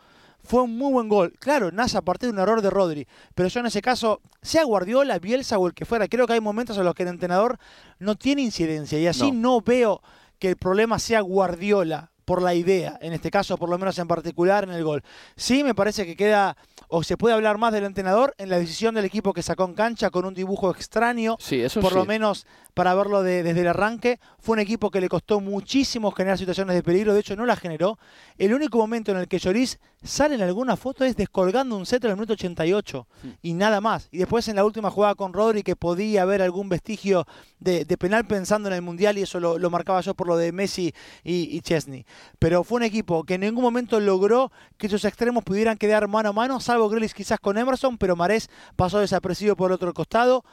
Fue 0.47 0.63
un 0.63 0.77
muy 0.77 0.93
buen 0.93 1.09
gol. 1.09 1.33
Claro, 1.39 1.73
nace 1.73 1.99
a 1.99 2.03
partir 2.03 2.29
de 2.29 2.35
un 2.35 2.39
error 2.39 2.63
de 2.63 2.71
Rodri. 2.71 3.07
Pero 3.35 3.49
yo 3.49 3.61
en 3.61 3.67
ese 3.67 3.83
caso, 3.83 4.21
sea 4.43 4.65
Guardiola, 4.65 5.19
Bielsa 5.19 5.59
o 5.59 5.67
el 5.67 5.75
que 5.75 5.85
fuera, 5.85 6.09
creo 6.09 6.27
que 6.27 6.35
hay 6.35 6.41
momentos 6.41 6.79
en 6.79 6.85
los 6.85 6.95
que 6.95 7.03
el 7.03 7.09
entrenador 7.09 7.59
no 7.99 8.15
tiene 8.17 8.43
incidencia. 8.43 8.99
Y 8.99 9.07
así 9.07 9.33
no, 9.33 9.61
veo 9.61 10.03
que 10.39 10.49
el 10.49 10.57
problema 10.57 10.99
sea 10.99 11.21
Guardiola 11.21 12.11
por 12.25 12.43
la 12.43 12.55
idea, 12.55 12.99
en 13.01 13.13
este 13.13 13.31
caso 13.31 13.57
por 13.57 13.69
lo 13.69 13.79
menos 13.79 13.99
en 13.99 14.09
particular 14.09 14.65
en 14.65 14.71
el 14.71 14.83
gol. 14.83 15.03
Sí, 15.37 15.63
me 15.63 15.75
parece 15.75 16.05
que 16.05 16.17
queda 16.17 16.57
o 16.89 17.03
se 17.03 17.17
puede 17.17 17.35
hablar 17.35 17.59
más 17.59 17.73
del 17.73 17.85
entrenador 17.85 18.35
en 18.39 18.49
la 18.49 18.59
decisión 18.59 18.95
del 18.95 19.05
equipo 19.05 19.33
que 19.33 19.43
sacó 19.43 19.65
en 19.65 19.75
cancha 19.75 20.11
con 20.11 20.25
un 20.25 20.35
dibujo 20.35 20.71
extraño, 20.71 21.37
sí, 21.39 21.61
eso 21.61 21.81
por 21.81 21.95
lo 21.95 22.05
menos 22.05 22.47
para 22.77 22.95
verlo 22.95 23.23
desde 23.23 23.59
el 23.59 23.69
arranque. 23.69 24.21
Fue 24.39 24.53
un 24.53 24.59
equipo 24.59 24.91
que 24.91 25.01
le 25.01 25.09
costó 25.09 25.41
muchísimo 25.41 26.11
generar 26.11 26.37
situaciones 26.37 26.77
de 26.77 26.83
peligro, 26.83 27.15
de 27.15 27.21
hecho 27.21 27.35
no 27.35 27.47
la 27.47 27.57
generó. 27.57 27.99
El 28.37 28.53
único 28.53 28.77
momento 28.77 29.13
en 29.13 29.17
el 29.17 29.29
que 29.29 29.39
Lloris 29.39 29.79
sale 30.03 30.35
en 30.35 30.43
alguna 30.43 30.77
foto 30.77 31.05
es 31.05 31.17
descolgando 31.17 31.75
un 31.75 31.87
centro 31.87 32.09
en 32.09 32.13
el 32.13 32.17
minuto 32.17 32.35
88 32.35 33.07
y 33.41 33.55
nada 33.55 33.81
más. 33.81 34.09
Y 34.13 34.19
después 34.19 34.47
en 34.49 34.57
la 34.57 34.65
última 34.67 34.91
jugada 34.91 35.15
con 35.15 35.33
Rodri 35.33 35.63
que 35.63 35.75
podía 35.75 36.21
haber 36.21 36.43
algún 36.43 36.69
vestigio 36.69 37.27
de, 37.59 37.85
penal 37.97 38.27
pensando 38.27 38.69
en 38.69 38.75
el 38.75 38.83
Mundial 38.83 39.17
y 39.17 39.23
eso 39.23 39.41
lo, 39.41 39.71
marcaba 39.71 40.03
yo 40.03 40.15
por 40.15 40.27
lo 40.27 40.37
de 40.37 40.53
Messi 40.53 40.93
y, 41.25 41.59
Chesney. 41.63 42.05
Pero 42.39 42.63
fue 42.63 42.77
un 42.77 42.83
equipo 42.83 43.25
que 43.25 43.35
en 43.35 43.41
ningún 43.41 43.65
momento 43.65 43.99
logró 44.01 44.53
que 44.77 44.91
sus 44.91 45.07
extremos 45.07 45.45
pudieran 45.45 45.79
quedar 45.79 46.07
mano 46.09 46.29
a 46.29 46.33
mano, 46.33 46.61
salvo 46.61 46.76
Grealish 46.89 47.13
quizás 47.13 47.41
con 47.41 47.59
Emerson, 47.59 47.99
pero 47.99 48.17
Marés 48.17 48.49
pasó 48.77 48.99
desaparecido 48.99 49.57
por 49.57 49.71
el 49.71 49.75
otro 49.75 49.93
costado. 49.95 50.45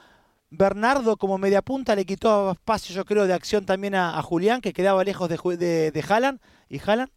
Bernardo 0.49 1.17
como 1.17 1.37
media 1.37 1.61
punta 1.61 1.95
le 1.95 2.05
quitó 2.05 2.51
espacio, 2.51 2.93
yo 2.95 3.05
creo, 3.05 3.25
de 3.25 3.33
acción 3.33 3.65
también 3.65 3.95
a, 3.95 4.21
Julián, 4.21 4.61
que 4.61 4.71
quedaba 4.71 5.03
lejos 5.03 5.27
de, 5.27 5.37
de, 5.57 5.91
de 5.91 6.05
Haaland, 6.07 6.39
y 6.69 6.79
Haaland 6.79 7.11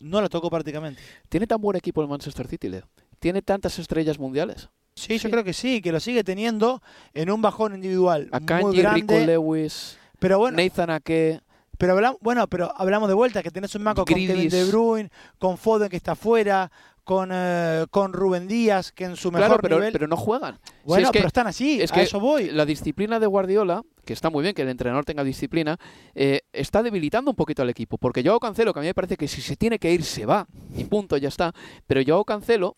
no 0.00 0.20
la 0.20 0.28
tocó 0.28 0.50
prácticamente. 0.50 1.00
¿Tiene 1.28 1.46
tan 1.46 1.60
buen 1.60 1.76
equipo 1.76 2.02
el 2.02 2.08
Manchester 2.08 2.48
City, 2.48 2.68
Leo? 2.68 2.88
¿Tiene 3.20 3.40
tantas 3.40 3.78
estrellas 3.78 4.18
mundiales? 4.18 4.68
Sí, 4.94 5.18
yo 5.18 5.30
creo 5.30 5.44
que 5.44 5.52
sí, 5.52 5.80
que 5.80 5.92
lo 5.92 6.00
sigue 6.00 6.24
teniendo 6.24 6.82
en 7.14 7.30
un 7.30 7.40
bajón 7.40 7.74
individual 7.74 8.28
muy 8.60 8.76
grande. 8.76 9.00
Rico 9.00 9.26
Lewis, 9.26 9.96
pero 10.18 10.38
bueno, 10.38 10.58
Nathan 10.60 10.90
Ake... 10.90 11.40
Pero 11.78 11.94
hablamos, 11.94 12.20
bueno, 12.20 12.46
pero 12.46 12.72
hablamos 12.76 13.08
de 13.08 13.14
vuelta, 13.14 13.42
que 13.42 13.50
tenés 13.50 13.74
un 13.74 13.82
maco 13.82 14.04
con 14.04 14.14
Kevin 14.14 14.48
De 14.48 14.64
Bruyne, 14.66 15.10
con 15.38 15.58
Foden 15.58 15.88
que 15.88 15.96
está 15.96 16.12
afuera, 16.12 16.70
con, 17.04 17.30
eh, 17.32 17.86
con 17.90 18.12
Rubén 18.12 18.48
Díaz, 18.48 18.92
que 18.92 19.04
en 19.04 19.16
su 19.16 19.30
mejor 19.30 19.60
pero, 19.60 19.76
nivel... 19.76 19.92
pero 19.92 20.06
no 20.06 20.16
juegan. 20.16 20.58
Bueno, 20.84 21.10
pero 21.12 21.26
están 21.26 21.46
así, 21.46 21.80
es 21.80 21.90
a 21.92 21.94
que 21.94 22.02
eso 22.02 22.20
voy. 22.20 22.50
La 22.50 22.64
disciplina 22.64 23.18
de 23.18 23.26
Guardiola, 23.26 23.82
que 24.04 24.12
está 24.12 24.30
muy 24.30 24.42
bien 24.42 24.54
que 24.54 24.62
el 24.62 24.68
entrenador 24.68 25.04
tenga 25.04 25.24
disciplina, 25.24 25.78
eh, 26.14 26.42
está 26.52 26.82
debilitando 26.82 27.30
un 27.30 27.36
poquito 27.36 27.62
al 27.62 27.70
equipo. 27.70 27.98
Porque 27.98 28.22
yo 28.22 28.38
Cancelo, 28.38 28.72
que 28.72 28.80
a 28.80 28.82
mí 28.82 28.88
me 28.88 28.94
parece 28.94 29.16
que 29.16 29.28
si 29.28 29.40
se 29.40 29.56
tiene 29.56 29.78
que 29.78 29.92
ir, 29.92 30.04
se 30.04 30.26
va. 30.26 30.46
Y 30.76 30.84
punto, 30.84 31.16
ya 31.16 31.28
está. 31.28 31.52
Pero 31.86 32.00
yo 32.00 32.24
Cancelo 32.24 32.76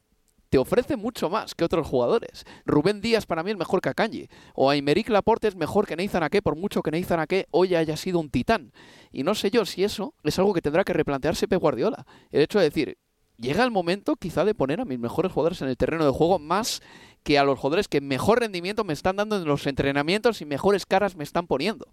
te 0.54 0.58
ofrece 0.58 0.96
mucho 0.96 1.28
más 1.28 1.54
que 1.56 1.64
otros 1.64 1.84
jugadores. 1.84 2.44
Rubén 2.64 3.00
Díaz 3.00 3.26
para 3.26 3.42
mí 3.42 3.50
es 3.50 3.56
mejor 3.56 3.80
que 3.80 3.88
Akanji. 3.88 4.28
O 4.54 4.70
Aymeric 4.70 5.08
Laporte 5.08 5.48
es 5.48 5.56
mejor 5.56 5.84
que 5.84 5.96
Neizan 5.96 6.22
Ake, 6.22 6.42
por 6.42 6.54
mucho 6.54 6.80
que 6.80 6.92
Neizan 6.92 7.18
Ake 7.18 7.48
hoy 7.50 7.74
haya 7.74 7.96
sido 7.96 8.20
un 8.20 8.30
titán. 8.30 8.72
Y 9.10 9.24
no 9.24 9.34
sé 9.34 9.50
yo 9.50 9.64
si 9.64 9.82
eso 9.82 10.14
es 10.22 10.38
algo 10.38 10.54
que 10.54 10.62
tendrá 10.62 10.84
que 10.84 10.92
replantearse 10.92 11.48
Pep 11.48 11.60
Guardiola. 11.60 12.06
El 12.30 12.42
hecho 12.42 12.60
de 12.60 12.66
decir, 12.66 12.98
llega 13.38 13.64
el 13.64 13.70
momento 13.70 14.16
quizá 14.16 14.44
de 14.44 14.54
poner 14.54 14.80
a 14.80 14.84
mis 14.84 14.98
mejores 14.98 15.32
jugadores 15.32 15.62
en 15.62 15.68
el 15.68 15.76
terreno 15.76 16.04
de 16.04 16.12
juego 16.12 16.38
más 16.38 16.82
que 17.22 17.38
a 17.38 17.44
los 17.44 17.58
jugadores 17.58 17.88
que 17.88 18.00
mejor 18.00 18.40
rendimiento 18.40 18.84
me 18.84 18.92
están 18.92 19.16
dando 19.16 19.36
en 19.36 19.44
los 19.44 19.66
entrenamientos 19.66 20.40
y 20.40 20.44
mejores 20.44 20.86
caras 20.86 21.16
me 21.16 21.24
están 21.24 21.46
poniendo. 21.46 21.88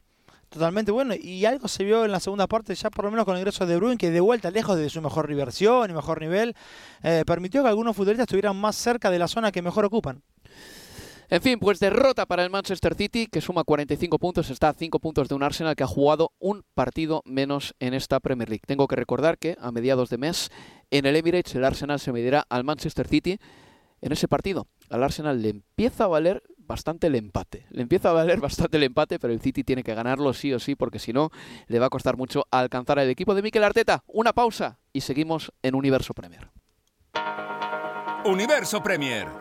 Totalmente 0.49 0.91
bueno, 0.91 1.13
y 1.17 1.45
algo 1.45 1.69
se 1.69 1.85
vio 1.85 2.03
en 2.03 2.11
la 2.11 2.19
segunda 2.19 2.45
parte, 2.45 2.75
ya 2.75 2.89
por 2.89 3.05
lo 3.05 3.11
menos 3.11 3.23
con 3.23 3.35
el 3.35 3.39
ingreso 3.39 3.65
de 3.65 3.77
Bruin, 3.77 3.97
que 3.97 4.11
de 4.11 4.19
vuelta 4.19 4.51
lejos 4.51 4.75
de 4.75 4.89
su 4.89 5.01
mejor 5.01 5.29
diversión 5.29 5.89
y 5.89 5.93
mejor 5.93 6.19
nivel, 6.19 6.57
eh, 7.03 7.23
permitió 7.25 7.63
que 7.63 7.69
algunos 7.69 7.95
futbolistas 7.95 8.25
estuvieran 8.25 8.57
más 8.57 8.75
cerca 8.75 9.09
de 9.09 9.17
la 9.17 9.29
zona 9.29 9.53
que 9.53 9.61
mejor 9.61 9.85
ocupan. 9.85 10.21
En 11.31 11.41
fin, 11.41 11.59
pues 11.59 11.79
derrota 11.79 12.25
para 12.25 12.43
el 12.43 12.49
Manchester 12.49 12.93
City, 12.93 13.25
que 13.25 13.39
suma 13.39 13.63
45 13.63 14.19
puntos, 14.19 14.49
está 14.49 14.67
a 14.67 14.73
5 14.73 14.99
puntos 14.99 15.29
de 15.29 15.35
un 15.35 15.43
Arsenal 15.43 15.77
que 15.77 15.83
ha 15.83 15.87
jugado 15.87 16.33
un 16.39 16.65
partido 16.73 17.21
menos 17.23 17.73
en 17.79 17.93
esta 17.93 18.19
Premier 18.19 18.49
League. 18.49 18.63
Tengo 18.67 18.85
que 18.85 18.97
recordar 18.97 19.37
que 19.37 19.55
a 19.61 19.71
mediados 19.71 20.09
de 20.09 20.17
mes 20.17 20.49
en 20.89 21.05
el 21.05 21.15
Emirates 21.15 21.55
el 21.55 21.63
Arsenal 21.63 22.01
se 22.01 22.11
medirá 22.11 22.45
al 22.49 22.65
Manchester 22.65 23.07
City. 23.07 23.39
En 24.01 24.11
ese 24.11 24.27
partido 24.27 24.67
al 24.89 25.03
Arsenal 25.03 25.41
le 25.41 25.47
empieza 25.47 26.03
a 26.03 26.07
valer 26.07 26.43
bastante 26.57 27.07
el 27.07 27.15
empate. 27.15 27.65
Le 27.69 27.83
empieza 27.83 28.09
a 28.09 28.13
valer 28.13 28.39
bastante 28.41 28.75
el 28.75 28.83
empate, 28.83 29.17
pero 29.17 29.31
el 29.31 29.39
City 29.39 29.63
tiene 29.63 29.83
que 29.83 29.95
ganarlo 29.95 30.33
sí 30.33 30.51
o 30.53 30.59
sí, 30.59 30.75
porque 30.75 30.99
si 30.99 31.13
no, 31.13 31.29
le 31.67 31.79
va 31.79 31.85
a 31.85 31.89
costar 31.89 32.17
mucho 32.17 32.45
alcanzar 32.51 32.99
al 32.99 33.09
equipo 33.09 33.35
de 33.35 33.41
Mikel 33.41 33.63
Arteta. 33.63 34.03
Una 34.07 34.33
pausa 34.33 34.79
y 34.91 34.99
seguimos 34.99 35.53
en 35.63 35.75
Universo 35.75 36.13
Premier. 36.13 36.51
Universo 38.25 38.83
Premier 38.83 39.40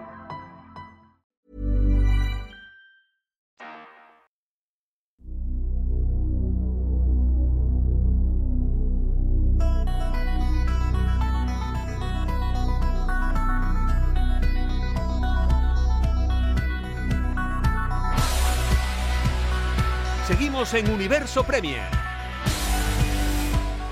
Seguimos 20.31 20.73
en 20.75 20.89
Universo 20.89 21.43
Premier. 21.43 21.83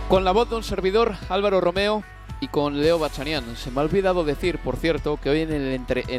Con 0.08 0.24
la 0.24 0.32
voz 0.32 0.50
de 0.50 0.56
un 0.56 0.64
servidor, 0.64 1.16
Álvaro 1.28 1.60
Romeo, 1.60 2.02
y 2.40 2.48
con 2.48 2.80
Leo 2.82 2.98
Bachanian. 2.98 3.58
Se 3.58 3.72
me 3.72 3.82
ha 3.82 3.84
olvidado 3.84 4.24
decir, 4.24 4.58
por 4.60 4.78
cierto, 4.78 5.20
que 5.22 5.30
hoy 5.30 5.42
en 5.42 5.52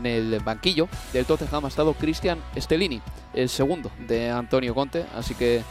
el, 0.07 0.41
banquillo 0.41 0.91
del 1.15 1.25
Tottenham 1.25 1.65
ha 1.65 1.69
estado 1.69 1.95
Cristian 1.95 2.39
Stellini, 2.55 3.01
el 3.33 3.49
segundo 3.49 3.91
de 4.07 4.29
Antonio 4.29 4.75
Conte. 4.75 5.07
Así 5.17 5.35
que, 5.35 5.63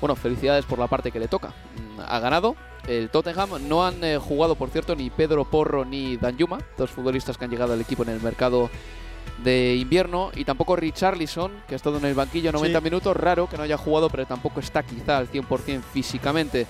bueno, 0.00 0.16
felicidades 0.16 0.64
por 0.64 0.78
la 0.78 0.86
parte 0.86 1.12
que 1.12 1.20
le 1.20 1.28
toca. 1.28 1.48
Mm, 1.48 2.00
Ha 2.08 2.18
ganado 2.18 2.56
el 2.86 3.10
Tottenham. 3.10 3.68
No 3.68 3.84
han 3.84 4.02
eh, 4.02 4.16
jugado, 4.16 4.54
por 4.54 4.70
cierto, 4.70 4.96
ni 4.96 5.10
Pedro 5.10 5.44
Porro 5.44 5.84
ni 5.84 6.16
Danjuma, 6.16 6.60
dos 6.78 6.88
futbolistas 6.88 7.36
que 7.36 7.44
han 7.44 7.50
llegado 7.50 7.74
al 7.74 7.80
equipo 7.82 8.04
en 8.04 8.08
el 8.08 8.22
mercado 8.22 8.70
de 9.38 9.76
invierno 9.76 10.30
y 10.34 10.44
tampoco 10.44 10.74
Richarlison, 10.76 11.52
que 11.68 11.74
ha 11.74 11.76
estado 11.76 11.98
en 11.98 12.04
el 12.04 12.14
banquillo 12.14 12.50
90 12.52 12.78
Sí. 12.78 12.84
minutos, 12.84 13.16
raro 13.16 13.48
que 13.48 13.56
no 13.56 13.62
haya 13.62 13.76
jugado, 13.76 14.08
pero 14.10 14.26
tampoco 14.26 14.60
está 14.60 14.82
quizá 14.82 15.18
al 15.18 15.28
100% 15.28 15.82
físicamente. 15.92 16.66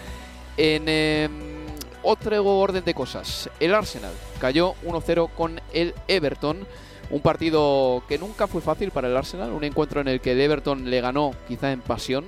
En 0.57 0.85
eh, 0.87 1.29
otro 2.03 2.45
orden 2.45 2.85
de 2.85 2.95
cosas, 2.95 3.49
el 3.61 3.75
Arsenal 3.75 4.12
cayó 4.41 4.75
1-0 4.85 5.29
con 5.37 5.61
el 5.73 5.95
Everton, 6.09 6.67
un 7.11 7.21
partido 7.21 8.03
que 8.09 8.19
nunca 8.19 8.47
fue 8.47 8.61
fácil 8.61 8.91
para 8.91 9.09
el 9.09 9.17
Arsenal, 9.17 9.50
un 9.53 9.65
encuentro 9.65 10.00
en 10.00 10.09
el 10.09 10.21
que 10.21 10.33
el 10.33 10.41
Everton 10.41 10.91
le 10.91 11.00
ganó 11.00 11.33
quizá 11.47 11.73
en 11.73 11.81
pasión. 11.81 12.25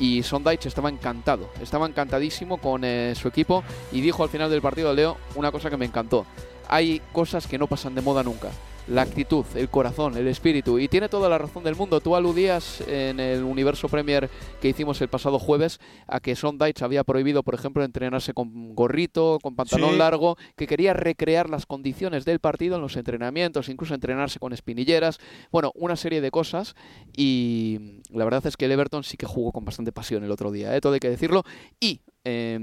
Y 0.00 0.22
Sondage 0.22 0.66
estaba 0.66 0.88
encantado, 0.88 1.50
estaba 1.60 1.86
encantadísimo 1.86 2.56
con 2.56 2.84
eh, 2.84 3.12
su 3.14 3.28
equipo 3.28 3.62
y 3.92 4.00
dijo 4.00 4.22
al 4.22 4.30
final 4.30 4.48
del 4.50 4.62
partido, 4.62 4.94
Leo, 4.94 5.18
una 5.34 5.52
cosa 5.52 5.68
que 5.68 5.76
me 5.76 5.84
encantó. 5.84 6.24
Hay 6.68 7.02
cosas 7.12 7.46
que 7.46 7.58
no 7.58 7.66
pasan 7.66 7.94
de 7.94 8.00
moda 8.00 8.22
nunca. 8.22 8.48
La 8.90 9.02
actitud, 9.02 9.44
el 9.54 9.68
corazón, 9.68 10.16
el 10.16 10.26
espíritu. 10.26 10.80
Y 10.80 10.88
tiene 10.88 11.08
toda 11.08 11.28
la 11.28 11.38
razón 11.38 11.62
del 11.62 11.76
mundo. 11.76 12.00
Tú 12.00 12.16
aludías 12.16 12.80
en 12.88 13.20
el 13.20 13.44
universo 13.44 13.88
Premier 13.88 14.28
que 14.60 14.68
hicimos 14.68 15.00
el 15.00 15.06
pasado 15.06 15.38
jueves 15.38 15.78
a 16.08 16.18
que 16.18 16.34
Sondage 16.34 16.82
había 16.84 17.04
prohibido, 17.04 17.44
por 17.44 17.54
ejemplo, 17.54 17.84
entrenarse 17.84 18.34
con 18.34 18.74
gorrito, 18.74 19.38
con 19.40 19.54
pantalón 19.54 19.92
Sí. 19.92 19.96
largo, 19.96 20.36
que 20.56 20.66
quería 20.66 20.92
recrear 20.92 21.48
las 21.48 21.66
condiciones 21.66 22.24
del 22.24 22.40
partido 22.40 22.74
en 22.74 22.82
los 22.82 22.96
entrenamientos, 22.96 23.68
incluso 23.68 23.94
entrenarse 23.94 24.40
con 24.40 24.52
espinilleras. 24.52 25.20
Bueno, 25.52 25.70
una 25.76 25.94
serie 25.94 26.20
de 26.20 26.32
cosas. 26.32 26.74
Y 27.16 28.00
la 28.10 28.24
verdad 28.24 28.44
es 28.44 28.56
que 28.56 28.64
el 28.64 28.72
Everton 28.72 29.04
sí 29.04 29.16
que 29.16 29.26
jugó 29.26 29.52
con 29.52 29.64
bastante 29.64 29.92
pasión 29.92 30.24
el 30.24 30.32
otro 30.32 30.50
día, 30.50 30.74
¿eh? 30.74 30.80
todo 30.80 30.94
hay 30.94 31.00
que 31.00 31.10
decirlo. 31.10 31.44
Y 31.78 32.00
eh, 32.24 32.58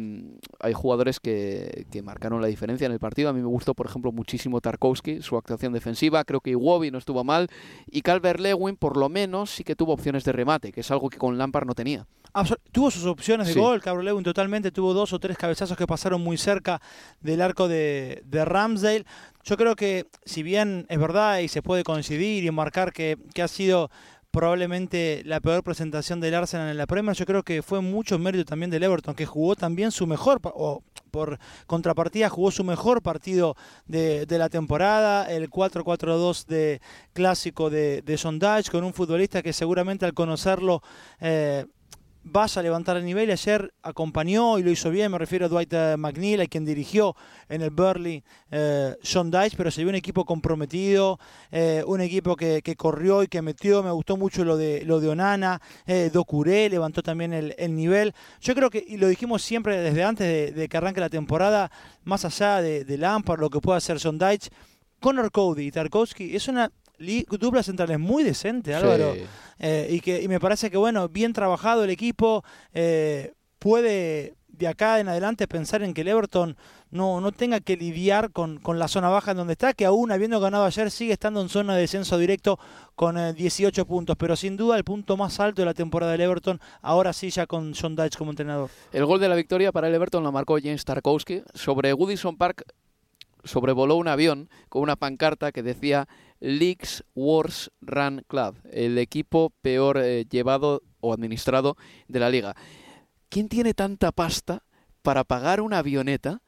hay 0.60 0.74
jugadores 0.74 1.20
que, 1.20 1.86
que 1.91 2.02
marcaron 2.02 2.41
la 2.41 2.48
diferencia 2.48 2.86
en 2.86 2.91
el 2.91 3.00
partido. 3.00 3.30
A 3.30 3.34
mí 3.34 3.41
me 3.41 3.48
gustó, 3.48 3.74
por 3.74 3.86
ejemplo, 3.88 4.12
muchísimo 4.12 4.62
Tarkowski, 4.62 5.22
su 5.22 5.38
actuación 5.38 5.74
defensiva. 5.74 6.24
Creo 6.24 6.41
que 6.41 6.52
Iwobi 6.52 6.91
no 6.91 6.98
estuvo 6.98 7.24
mal. 7.24 7.48
Y 7.89 8.02
Calvert 8.02 8.39
Lewin, 8.39 8.76
por 8.76 8.98
lo 8.98 9.10
menos, 9.10 9.50
sí 9.52 9.63
que 9.63 9.76
tuvo 9.76 9.93
opciones 9.93 10.24
de 10.24 10.32
remate, 10.32 10.72
que 10.72 10.82
es 10.82 10.91
algo 10.91 11.10
que 11.10 11.17
con 11.17 11.38
Lampard 11.38 11.65
no 11.65 11.74
tenía. 11.74 12.06
Absol- 12.34 12.60
Tuvo 12.72 12.91
sus 12.91 13.06
opciones 13.06 13.48
de 13.48 13.54
Sí. 13.54 13.60
gol, 13.60 13.82
Cabro 13.82 14.04
Lewin 14.04 14.24
totalmente, 14.24 14.70
tuvo 14.72 14.93
dos 14.93 15.12
o 15.13 15.20
tres 15.20 15.38
cabezazos 15.38 15.76
que 15.78 15.88
pasaron 15.88 16.22
muy 16.22 16.38
cerca 16.38 16.80
del 17.22 17.41
arco 17.41 17.67
de, 17.67 18.22
de 18.26 18.46
Ramsdale. 18.46 19.06
Yo 19.43 19.58
creo 19.58 19.76
que, 19.76 20.06
si 20.26 20.43
bien 20.43 20.86
es 20.89 21.00
verdad 21.00 21.39
y 21.39 21.48
se 21.48 21.62
puede 21.63 21.84
coincidir 21.84 22.43
y 22.43 22.52
marcar 22.52 22.91
que, 22.91 23.17
que 23.34 23.41
ha 23.41 23.48
sido 23.48 23.89
probablemente 24.38 25.23
la 25.26 25.39
peor 25.39 25.63
presentación 25.63 26.19
del 26.19 26.36
Arsenal 26.36 26.69
en 26.69 26.78
la 26.78 26.86
Premier, 26.86 27.15
yo 27.15 27.26
creo 27.26 27.41
que 27.41 27.63
fue 27.63 27.82
mucho 27.82 28.19
mérito 28.19 28.45
también 28.45 28.69
del 28.69 28.84
Everton, 28.84 29.15
que 29.15 29.26
jugó 29.26 29.56
también 29.56 29.89
su 29.89 30.06
mejor, 30.06 30.39
o 30.43 30.84
por 31.10 31.39
contrapartida 31.65 32.30
jugó 32.30 32.52
su 32.52 32.63
mejor 32.63 33.02
partido 33.02 33.56
de, 33.88 34.28
de 34.28 34.38
la 34.38 34.50
temporada, 34.50 35.26
el 35.26 35.50
4-4-2 35.50 36.45
de 36.45 36.82
clásico 37.13 37.71
de, 37.71 38.04
de 38.04 38.15
Sondage, 38.15 38.69
con 38.69 38.84
un 38.84 38.93
futbolista 38.93 39.41
que 39.41 39.54
seguramente 39.54 40.06
al 40.06 40.13
conocerlo 40.13 40.84
eh, 41.19 41.65
vaya 42.32 42.60
a 42.60 42.63
levantar 42.63 42.98
el 42.98 43.06
nivel. 43.06 43.30
Y 43.30 43.32
ayer 43.32 43.74
acompañó 43.82 44.60
y 44.60 44.63
lo 44.63 44.72
hizo 44.72 44.90
bien, 44.90 45.12
me 45.12 45.18
refiero 45.18 45.46
a 45.46 45.50
Dwight 45.50 45.74
eh, 45.74 45.96
McNeil, 45.98 46.42
a 46.42 46.46
quien 46.48 46.66
dirigió 46.66 47.16
en 47.50 47.62
el 47.62 47.70
Burley 47.70 48.24
eh, 48.52 48.96
John 49.04 49.32
Dyche, 49.32 49.58
pero 49.58 49.72
se 49.72 49.82
vio 49.82 49.90
un 49.90 49.96
equipo 49.96 50.26
comprometido, 50.26 51.20
eh, 51.52 51.84
un 51.86 52.02
equipo 52.02 52.36
que, 52.36 52.62
que 52.62 52.76
corrió 52.76 53.24
y 53.24 53.28
que 53.28 53.42
metió. 53.42 53.84
Me 53.84 53.92
gustó 53.92 54.18
mucho 54.18 54.44
lo 54.44 54.58
de, 54.58 54.84
lo 54.86 55.00
de 55.00 55.10
Onana, 55.10 55.62
eh, 55.86 56.10
Docuré 56.12 56.70
levantó 56.70 57.02
también 57.02 57.34
el, 57.34 57.56
el 57.58 57.76
nivel. 57.76 58.13
Yo 58.42 58.54
creo 58.56 58.70
que, 58.70 58.84
y 58.86 58.98
lo 58.98 59.08
dijimos 59.08 59.42
siempre 59.42 59.78
desde 59.78 60.04
antes 60.04 60.56
de, 60.56 60.70
que 60.70 60.78
arranque 60.78 61.00
la 61.00 61.10
temporada, 61.10 61.72
más 62.04 62.26
allá 62.26 62.62
de, 62.62 62.86
de 62.86 62.98
Lampard, 62.98 63.40
lo 63.40 63.50
que 63.50 63.60
pueda 63.60 63.78
hacer 63.78 64.00
John 64.02 64.18
Dyche, 64.18 64.50
Connor 65.00 65.32
Cody 65.32 65.68
y 65.68 65.72
Tarkovsky 65.72 66.36
es 66.36 66.48
una 66.48 66.72
dupla 66.97 67.63
central 67.63 67.97
muy 67.99 68.23
decente, 68.23 68.73
Álvaro. 68.73 69.13
Sí. 69.13 69.21
Eh, 69.60 69.88
y, 69.91 69.99
que, 70.01 70.21
y 70.21 70.27
me 70.27 70.39
parece 70.39 70.69
que, 70.69 70.77
bueno, 70.77 71.10
bien 71.10 71.33
trabajado 71.33 71.83
el 71.83 71.89
equipo, 71.89 72.43
eh, 72.73 73.33
puede 73.60 74.36
de 74.57 74.67
acá 74.67 74.99
en 74.99 75.07
adelante 75.07 75.47
pensar 75.47 75.83
en 75.83 75.93
que 75.93 76.01
el 76.01 76.07
Everton 76.07 76.57
no, 76.89 77.21
no 77.21 77.31
tenga 77.31 77.60
que 77.60 77.77
lidiar 77.77 78.31
con, 78.31 78.60
con 78.60 78.79
la 78.79 78.88
zona 78.88 79.10
baja 79.10 79.31
en 79.31 79.38
donde 79.38 79.53
está, 79.53 79.73
que 79.73 79.86
aún 79.86 80.12
habiendo 80.12 80.39
ganado 80.39 80.65
ayer 80.65 80.89
sigue 80.89 81.13
estando 81.13 81.41
en 81.41 81.49
zona 81.49 81.75
de 81.75 81.81
descenso 81.81 82.17
directo 82.17 82.57
con 82.95 83.17
eh, 83.17 83.33
18 83.33 83.86
puntos, 83.86 84.15
pero 84.17 84.36
sin 84.36 84.57
duda 84.57 84.77
el 84.77 84.83
punto 84.83 85.15
más 85.15 85.39
alto 85.39 85.62
de 85.62 85.67
la 85.67 85.73
temporada 85.73 86.13
del 86.13 86.21
Everton, 86.21 86.60
ahora 86.81 87.13
sí 87.13 87.29
ya 87.29 87.45
con 87.45 87.73
John 87.79 87.95
Dyche 87.95 88.17
como 88.17 88.31
entrenador. 88.31 88.69
El 88.91 89.05
gol 89.05 89.19
de 89.19 89.29
la 89.29 89.36
victoria 89.36 89.71
para 89.71 89.89
el 89.89 89.95
Everton 89.95 90.23
lo 90.23 90.31
marcó 90.31 90.57
James 90.62 90.83
Tarkowski. 90.83 91.43
Sobre 91.53 91.93
Goodison 91.93 92.36
Park 92.38 92.63
sobrevoló 93.43 93.95
un 93.95 94.08
avión 94.08 94.50
con 94.69 94.82
una 94.82 94.95
pancarta 94.95 95.52
que 95.52 95.63
decía 95.63 96.08
League's 96.39 97.04
Worst 97.15 97.69
Run 97.82 98.23
Club, 98.28 98.56
el 98.71 98.97
equipo 98.97 99.52
peor 99.62 99.97
eh, 99.97 100.26
llevado 100.30 100.84
o 101.00 101.13
administrado 101.13 101.76
de 102.08 102.19
la 102.19 102.30
liga. 102.30 102.56
¿Quién 103.30 103.50
tiene 103.50 103.73
tanta 103.73 104.12
pasta 104.12 104.63
para 105.02 105.23
pagar 105.23 105.62
una 105.62 105.80
avioneta 105.80 106.41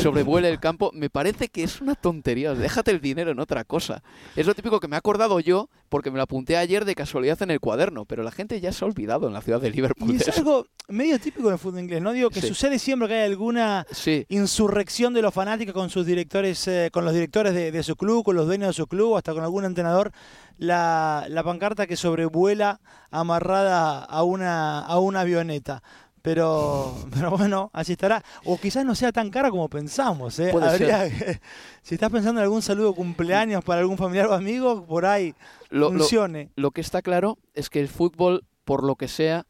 sobrevuele 0.00 0.48
el 0.48 0.60
campo, 0.60 0.90
me 0.94 1.10
parece 1.10 1.48
que 1.48 1.62
es 1.62 1.80
una 1.80 1.94
tontería. 1.94 2.54
Déjate 2.54 2.90
el 2.90 3.00
dinero 3.00 3.30
en 3.30 3.40
otra 3.40 3.64
cosa. 3.64 4.02
Es 4.36 4.46
lo 4.46 4.54
típico 4.54 4.80
que 4.80 4.88
me 4.88 4.96
he 4.96 4.98
acordado 4.98 5.40
yo 5.40 5.68
porque 5.88 6.10
me 6.10 6.16
lo 6.16 6.22
apunté 6.22 6.56
ayer 6.56 6.84
de 6.84 6.94
casualidad 6.94 7.40
en 7.42 7.50
el 7.50 7.60
cuaderno, 7.60 8.04
pero 8.04 8.22
la 8.22 8.30
gente 8.30 8.60
ya 8.60 8.72
se 8.72 8.84
ha 8.84 8.88
olvidado 8.88 9.26
en 9.26 9.34
la 9.34 9.42
ciudad 9.42 9.60
de 9.60 9.70
Liverpool. 9.70 10.12
Y 10.12 10.16
es 10.16 10.38
algo 10.38 10.66
medio 10.88 11.18
típico 11.18 11.48
del 11.48 11.58
fútbol 11.58 11.80
inglés, 11.80 12.02
¿no? 12.02 12.12
Digo 12.12 12.30
que 12.30 12.40
sucede 12.40 12.78
siempre 12.78 13.08
que 13.08 13.14
hay 13.14 13.30
alguna 13.30 13.86
insurrección 14.28 15.14
de 15.14 15.22
los 15.22 15.34
fanáticos 15.34 15.74
con 15.74 15.90
sus 15.90 16.06
directores, 16.06 16.66
eh, 16.68 16.90
con 16.92 17.04
los 17.04 17.14
directores 17.14 17.54
de, 17.54 17.82
su 17.82 17.96
club, 17.96 18.24
con 18.24 18.36
los 18.36 18.46
dueños 18.46 18.68
de 18.68 18.74
su 18.74 18.86
club, 18.86 19.16
hasta 19.16 19.32
con 19.32 19.42
algún 19.42 19.64
entrenador. 19.64 20.12
La, 20.58 21.24
la 21.28 21.42
pancarta 21.42 21.86
que 21.86 21.96
sobrevuela 21.96 22.80
amarrada 23.10 24.04
a 24.04 24.22
una, 24.22 24.80
a 24.80 24.98
una 24.98 25.20
avioneta. 25.20 25.82
Pero, 26.22 26.94
pero 27.14 27.30
bueno, 27.30 27.70
así 27.72 27.92
estará. 27.92 28.22
O 28.44 28.58
quizás 28.58 28.84
no 28.84 28.94
sea 28.94 29.12
tan 29.12 29.30
cara 29.30 29.50
como 29.50 29.68
pensamos. 29.68 30.38
¿eh? 30.38 30.52
si 31.82 31.94
estás 31.94 32.10
pensando 32.10 32.40
en 32.40 32.44
algún 32.44 32.62
saludo 32.62 32.94
cumpleaños 32.94 33.64
para 33.64 33.80
algún 33.80 33.98
familiar 33.98 34.26
o 34.26 34.34
amigo, 34.34 34.84
por 34.86 35.06
ahí 35.06 35.34
funcione. 35.70 36.50
Lo, 36.56 36.70
que 36.70 36.80
está 36.80 37.02
claro 37.02 37.38
es 37.54 37.70
que 37.70 37.80
el 37.80 37.88
fútbol, 37.88 38.44
por 38.64 38.84
lo 38.84 38.96
que 38.96 39.08
sea, 39.08 39.46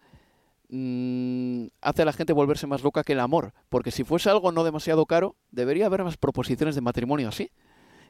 mm, 0.69 1.67
hace 1.81 2.03
a 2.03 2.05
la 2.05 2.13
gente 2.13 2.33
volverse 2.33 2.67
más 2.67 2.83
loca 2.83 3.05
que 3.05 3.13
el 3.13 3.21
amor. 3.21 3.53
Porque 3.69 3.91
si 3.91 4.05
fuese 4.05 4.31
algo 4.31 4.53
no 4.53 4.65
demasiado 4.65 5.07
caro, 5.07 5.37
debería 5.51 5.87
haber 5.87 6.05
más 6.05 6.17
proposiciones 6.17 6.75
de 6.75 6.81
matrimonio 6.81 7.29
así. 7.29 7.51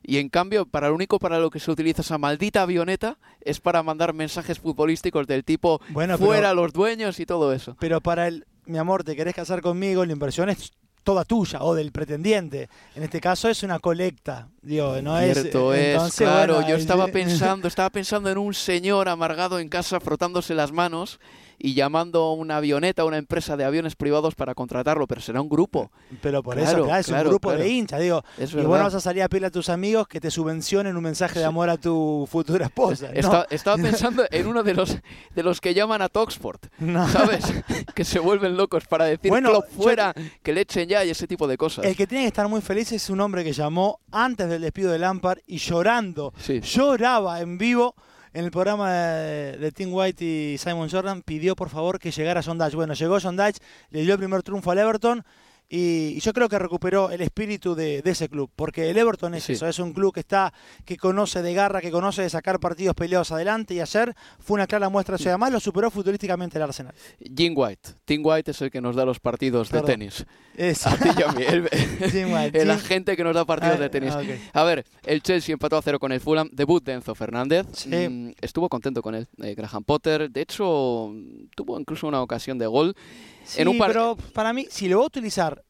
Y 0.03 0.19
en 0.19 0.29
cambio, 0.29 0.67
para 0.67 0.89
lo 0.89 0.95
único 0.95 1.19
para 1.19 1.39
lo 1.39 1.51
que 1.51 1.61
se 1.61 1.71
utiliza 1.71 2.03
esa 2.03 2.19
maldita 2.19 2.63
avioneta 2.63 3.19
es 3.43 3.61
para 3.61 3.83
mandar 3.83 4.15
mensajes 4.15 4.59
futbolísticos 4.59 5.27
del 5.27 5.45
tipo 5.45 5.81
fuera 6.19 6.55
los 6.55 6.73
dueños 6.73 7.21
y 7.21 7.27
todo 7.27 7.53
eso. 7.53 7.77
Pero 7.79 8.01
para 8.01 8.29
el, 8.29 8.47
mi 8.71 8.79
amor, 8.79 9.05
te 9.05 9.17
querés 9.17 9.35
casar 9.35 9.61
conmigo, 9.61 10.05
la 10.05 10.13
inversión 10.13 10.49
es 10.49 10.71
toda 11.03 11.25
tuya 11.25 11.63
o 11.63 11.75
del 11.75 11.93
pretendiente. 11.93 12.69
En 12.95 13.03
este 13.03 13.21
caso 13.21 13.49
es 13.49 13.63
una 13.63 13.79
colecta, 13.79 14.49
digo, 14.63 15.01
no 15.03 15.19
Cierto 15.21 15.75
es. 15.75 16.15
claro, 16.17 16.67
yo 16.67 16.77
estaba 16.77 17.09
pensando, 17.09 17.69
estaba 17.69 17.91
pensando 17.91 18.31
en 18.31 18.39
un 18.39 18.55
señor 18.55 19.09
amargado 19.09 19.59
en 19.59 19.69
casa 19.69 20.01
frotándose 20.01 20.55
las 20.55 20.73
manos 20.73 21.19
y 21.63 21.75
llamando 21.75 22.23
a 22.23 22.33
una 22.33 22.57
avioneta, 22.57 23.03
a 23.03 23.05
una 23.05 23.19
empresa 23.19 23.55
de 23.57 23.65
aviones 23.65 23.95
privados 23.95 24.35
para 24.35 24.55
contratarlo, 24.55 25.07
pero 25.07 25.21
será 25.21 25.43
un 25.43 25.49
grupo. 25.49 25.91
Pero 26.23 26.43
por 26.43 26.59
eso, 26.59 26.85
claro, 26.85 27.01
es 27.01 27.09
un 27.09 27.21
grupo 27.21 27.53
de 27.53 27.69
hinchas, 27.69 28.01
digo. 28.01 28.25
y 28.39 28.65
bueno, 28.65 28.85
vas 28.85 28.95
a 28.95 29.01
salir 29.01 29.23
a 29.23 29.29
pedirle 29.29 29.49
a 29.49 29.51
tus 29.51 29.69
amigos 29.69 30.09
que 30.09 30.21
te 30.21 30.31
subvencionen 30.31 30.97
un 30.97 31.03
mensaje 31.03 31.39
de 31.39 31.45
amor 31.45 31.69
a 31.69 31.77
tu 31.77 32.27
futura 32.31 32.67
esposa. 32.67 33.11
estaba 33.13 33.77
pensando 33.77 34.25
en 34.31 34.47
uno 34.47 34.63
de 34.63 34.75
los 34.75 34.99
de 35.35 35.43
los 35.43 35.61
que 35.61 35.75
llaman 35.75 36.01
a 36.01 36.09
Toxford, 36.09 36.61
¿sabes? 37.13 37.45
que 37.95 38.05
se 38.05 38.19
vuelven 38.19 38.57
locos 38.57 38.87
para 38.87 39.05
decir 39.05 39.31
bueno, 39.31 39.63
fuera, 39.77 40.15
que 40.43 40.55
le 40.55 40.63
echen 40.63 40.89
ya 40.89 41.05
y 41.05 41.11
ese 41.11 41.27
tipo 41.27 41.47
de 41.47 41.59
cosas. 41.59 41.85
El 41.85 41.95
que 41.95 42.07
tiene 42.07 42.25
que 42.25 42.29
estar 42.29 42.49
muy 42.49 42.63
feliz 42.63 42.91
es 42.93 43.11
un 43.11 43.21
hombre 43.21 43.45
que 43.45 43.53
llamó 43.53 44.01
antes 44.11 44.49
del 44.49 44.63
despido 44.63 44.93
de 44.93 44.99
Lampard 44.99 45.41
y 45.47 45.59
llorando, 45.59 46.33
lloraba 46.63 47.41
en 47.41 47.59
vivo 47.59 47.95
en 48.33 48.45
el 48.45 48.51
programa 48.51 48.93
de, 48.93 49.73
Tim 49.73 49.93
White 49.93 50.25
y 50.25 50.59
Simon 50.59 50.89
Jordan 50.89 51.23
pidió 51.23 51.57
por 51.57 51.69
favor 51.69 51.99
que 51.99 52.11
llegara 52.11 52.43
John 52.45 52.59
Bueno, 52.75 52.95
llegó 52.95 53.19
John 53.21 53.37
le 53.37 54.03
dio 54.03 54.13
el 54.13 54.19
primer 54.19 54.43
triunfo 54.43 54.71
al 54.71 54.79
Everton 54.79 55.25
y, 55.73 56.19
yo 56.19 56.33
creo 56.33 56.49
que 56.49 56.59
recuperó 56.59 57.11
el 57.11 57.21
espíritu 57.21 57.77
de, 57.77 58.03
ese 58.05 58.29
club, 58.29 58.51
porque 58.57 58.91
el 58.91 58.99
Everton 58.99 59.35
es 59.37 59.49
eso, 59.49 59.69
es 59.69 59.79
un 59.79 59.93
club 59.93 60.13
que 60.13 60.21
está, 60.21 60.53
que 60.85 60.97
conoce 60.97 61.43
de 61.43 61.55
garra, 61.55 61.81
que 61.81 61.93
conoce 61.93 62.23
de 62.23 62.31
sacar 62.31 62.59
partidos 62.59 62.97
peleados 62.97 63.31
adelante 63.31 63.75
y 63.75 63.81
ayer 63.81 64.15
fue 64.41 64.57
una 64.57 64.67
clara 64.67 64.89
muestra 64.89 65.17
de 65.17 65.23
eso. 65.23 65.29
Además 65.31 65.53
lo 65.53 65.61
superó 65.61 65.91
futbolísticamente 65.91 66.59
el 66.59 66.63
Arsenal. 66.63 66.93
Jim 67.37 67.55
White, 67.57 67.91
Tim 68.05 68.23
White 68.25 68.51
es 68.51 68.61
el 68.63 68.71
que 68.71 68.81
nos 68.81 68.97
da 68.97 69.05
los 69.05 69.21
partidos 69.21 69.71
de 69.71 69.83
tenis. 69.83 70.27
A 70.85 70.97
ti 70.97 71.09
y 71.17 71.23
a 71.23 71.33
mí, 71.33 71.45
el, 71.47 71.69
el 72.55 72.71
agente 72.71 73.17
que 73.17 73.23
nos 73.23 73.35
da 73.35 73.45
partidos 73.45 73.79
de 73.79 73.85
ah, 73.85 73.91
tenis. 73.91 74.15
A 74.53 74.65
ver, 74.65 74.85
el 75.05 75.23
Chelsea 75.23 75.53
empató 75.53 75.77
a 75.77 75.83
cero 75.83 76.01
con 76.01 76.11
el 76.11 76.21
Fulham, 76.21 76.49
debut 76.53 76.83
de 76.85 76.95
Enzo 76.95 77.15
Fernández. 77.15 77.67
Mm, 77.87 78.31
estuvo 78.41 78.69
contento 78.69 79.03
con 79.03 79.15
él, 79.15 79.29
eh, 79.43 79.55
Graham 79.55 79.85
Potter. 79.85 80.31
De 80.31 80.41
hecho, 80.41 81.15
tuvo 81.55 81.79
incluso 81.79 82.09
una 82.09 82.23
ocasión 82.23 82.59
de 82.59 82.67
gol. 82.67 82.97
Sí, 83.45 83.65
pero 83.79 84.17
para 84.35 84.53
mí, 84.53 84.67
si 84.71 84.89
lo 84.89 84.99
va 84.99 85.05
a 85.05 85.07
utilizar 85.07 85.65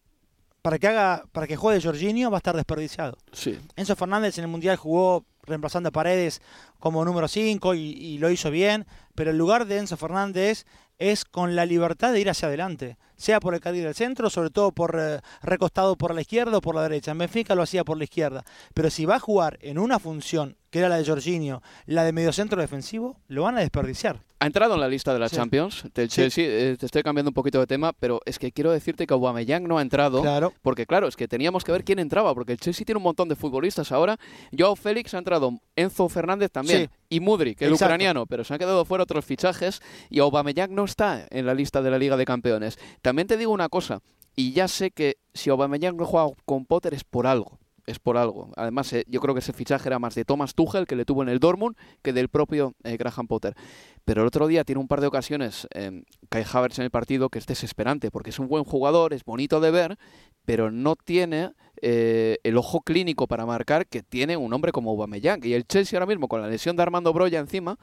para 0.62 0.78
que 0.78 0.88
haga, 0.88 1.24
para 1.32 1.46
que 1.46 1.56
juegue 1.56 1.80
Jorginho, 1.80 2.30
va 2.30 2.36
a 2.36 2.38
estar 2.38 2.56
desperdiciado. 2.56 3.16
Sí. 3.32 3.58
Enzo 3.76 3.96
Fernández 3.96 4.36
en 4.38 4.44
el 4.44 4.50
Mundial 4.50 4.76
jugó 4.76 5.24
reemplazando 5.42 5.88
a 5.88 5.92
Paredes 5.92 6.42
como 6.78 7.04
número 7.04 7.28
5 7.28 7.74
y, 7.74 8.18
lo 8.18 8.30
hizo 8.30 8.50
bien, 8.50 8.86
pero 9.14 9.30
el 9.30 9.38
lugar 9.38 9.66
de 9.66 9.78
Enzo 9.78 9.96
Fernández 9.96 10.66
es 10.98 11.24
con 11.24 11.56
la 11.56 11.64
libertad 11.64 12.12
de 12.12 12.20
ir 12.20 12.30
hacia 12.30 12.48
adelante, 12.48 12.98
sea 13.20 13.38
por 13.38 13.54
el 13.54 13.60
carril 13.60 13.84
del 13.84 13.94
centro, 13.94 14.30
sobre 14.30 14.50
todo 14.50 14.72
por 14.72 14.96
eh, 14.98 15.20
recostado 15.42 15.96
por 15.96 16.14
la 16.14 16.22
izquierda 16.22 16.56
o 16.56 16.60
por 16.60 16.74
la 16.74 16.82
derecha. 16.82 17.10
En 17.10 17.18
Benfica 17.18 17.54
lo 17.54 17.62
hacía 17.62 17.84
por 17.84 17.98
la 17.98 18.04
izquierda, 18.04 18.44
pero 18.72 18.88
si 18.88 19.04
va 19.04 19.16
a 19.16 19.20
jugar 19.20 19.58
en 19.60 19.78
una 19.78 19.98
función 19.98 20.56
que 20.70 20.78
era 20.78 20.88
la 20.88 20.96
de 20.96 21.04
Jorginho, 21.04 21.62
la 21.86 22.04
de 22.04 22.12
mediocentro 22.12 22.60
defensivo, 22.60 23.18
lo 23.28 23.42
van 23.42 23.58
a 23.58 23.60
desperdiciar. 23.60 24.20
Ha 24.38 24.46
entrado 24.46 24.74
en 24.74 24.80
la 24.80 24.88
lista 24.88 25.12
de 25.12 25.18
la 25.18 25.28
Champions 25.28 25.84
del 25.92 26.08
Chelsea. 26.08 26.44
Eh, 26.46 26.76
te 26.78 26.86
estoy 26.86 27.02
cambiando 27.02 27.28
un 27.28 27.34
poquito 27.34 27.60
de 27.60 27.66
tema, 27.66 27.92
pero 27.92 28.22
es 28.24 28.38
que 28.38 28.52
quiero 28.52 28.70
decirte 28.70 29.06
que 29.06 29.12
Aubameyang 29.12 29.64
no 29.64 29.76
ha 29.76 29.82
entrado. 29.82 30.22
Claro. 30.22 30.54
Porque 30.62 30.86
claro, 30.86 31.08
es 31.08 31.16
que 31.16 31.28
teníamos 31.28 31.62
que 31.62 31.72
ver 31.72 31.84
quién 31.84 31.98
entraba, 31.98 32.32
porque 32.34 32.52
el 32.52 32.58
Chelsea 32.58 32.86
tiene 32.86 32.96
un 32.96 33.02
montón 33.02 33.28
de 33.28 33.36
futbolistas 33.36 33.92
ahora. 33.92 34.16
Joao 34.56 34.76
Félix 34.76 35.12
ha 35.12 35.18
entrado, 35.18 35.60
Enzo 35.76 36.08
Fernández 36.08 36.50
también, 36.50 36.88
y 37.10 37.20
Mudrik, 37.20 37.60
el 37.60 37.74
ucraniano, 37.74 38.24
pero 38.24 38.44
se 38.44 38.54
han 38.54 38.58
quedado 38.58 38.84
fuera 38.86 39.04
otros 39.04 39.24
fichajes 39.24 39.82
y 40.08 40.20
Aubameyang 40.20 40.74
no 40.74 40.84
está 40.84 41.26
en 41.28 41.44
la 41.44 41.52
lista 41.52 41.82
de 41.82 41.90
la 41.90 41.98
Liga 41.98 42.16
de 42.16 42.24
Campeones. 42.24 42.78
También 43.10 43.26
te 43.26 43.36
digo 43.36 43.50
una 43.50 43.68
cosa, 43.68 44.02
y 44.36 44.52
ya 44.52 44.68
sé 44.68 44.92
que 44.92 45.16
si 45.34 45.50
Aubameyang 45.50 45.96
no 45.96 46.06
juega 46.06 46.28
con 46.44 46.64
Potter 46.64 46.94
es 46.94 47.02
por 47.02 47.26
algo 47.26 47.58
es 47.86 47.98
por 47.98 48.16
algo. 48.16 48.52
Además, 48.56 48.92
eh, 48.92 49.04
yo 49.08 49.18
creo 49.18 49.34
que 49.34 49.40
ese 49.40 49.52
fichaje 49.52 49.88
era 49.88 49.98
más 49.98 50.14
de 50.14 50.24
Thomas 50.24 50.54
Tuchel, 50.54 50.86
que 50.86 50.94
le 50.94 51.04
tuvo 51.04 51.24
en 51.24 51.28
el 51.28 51.40
Dortmund, 51.40 51.76
que 52.02 52.12
del 52.12 52.28
propio 52.28 52.74
eh, 52.84 52.96
Graham 52.96 53.26
Potter. 53.26 53.56
Pero 54.04 54.20
el 54.20 54.28
otro 54.28 54.46
día 54.46 54.62
tiene 54.62 54.80
un 54.80 54.86
par 54.86 55.00
de 55.00 55.08
ocasiones, 55.08 55.66
eh, 55.74 56.04
Kai 56.28 56.44
Havertz 56.52 56.78
en 56.78 56.84
el 56.84 56.92
partido, 56.92 57.30
que 57.30 57.40
es 57.40 57.46
desesperante, 57.46 58.12
porque 58.12 58.30
es 58.30 58.38
un 58.38 58.46
buen 58.46 58.62
jugador, 58.62 59.12
es 59.12 59.24
bonito 59.24 59.58
de 59.58 59.72
ver, 59.72 59.98
pero 60.44 60.70
no 60.70 60.94
tiene 60.94 61.50
eh, 61.82 62.38
el 62.44 62.58
ojo 62.58 62.82
clínico 62.82 63.26
para 63.26 63.44
marcar 63.44 63.88
que 63.88 64.04
tiene 64.04 64.36
un 64.36 64.52
hombre 64.52 64.70
como 64.70 64.90
Aubameyang. 64.90 65.40
Y 65.42 65.54
el 65.54 65.66
Chelsea 65.66 65.98
ahora 65.98 66.06
mismo, 66.06 66.28
con 66.28 66.40
la 66.40 66.48
lesión 66.48 66.76
de 66.76 66.82
Armando 66.82 67.12
Broya 67.12 67.40
encima, 67.40 67.76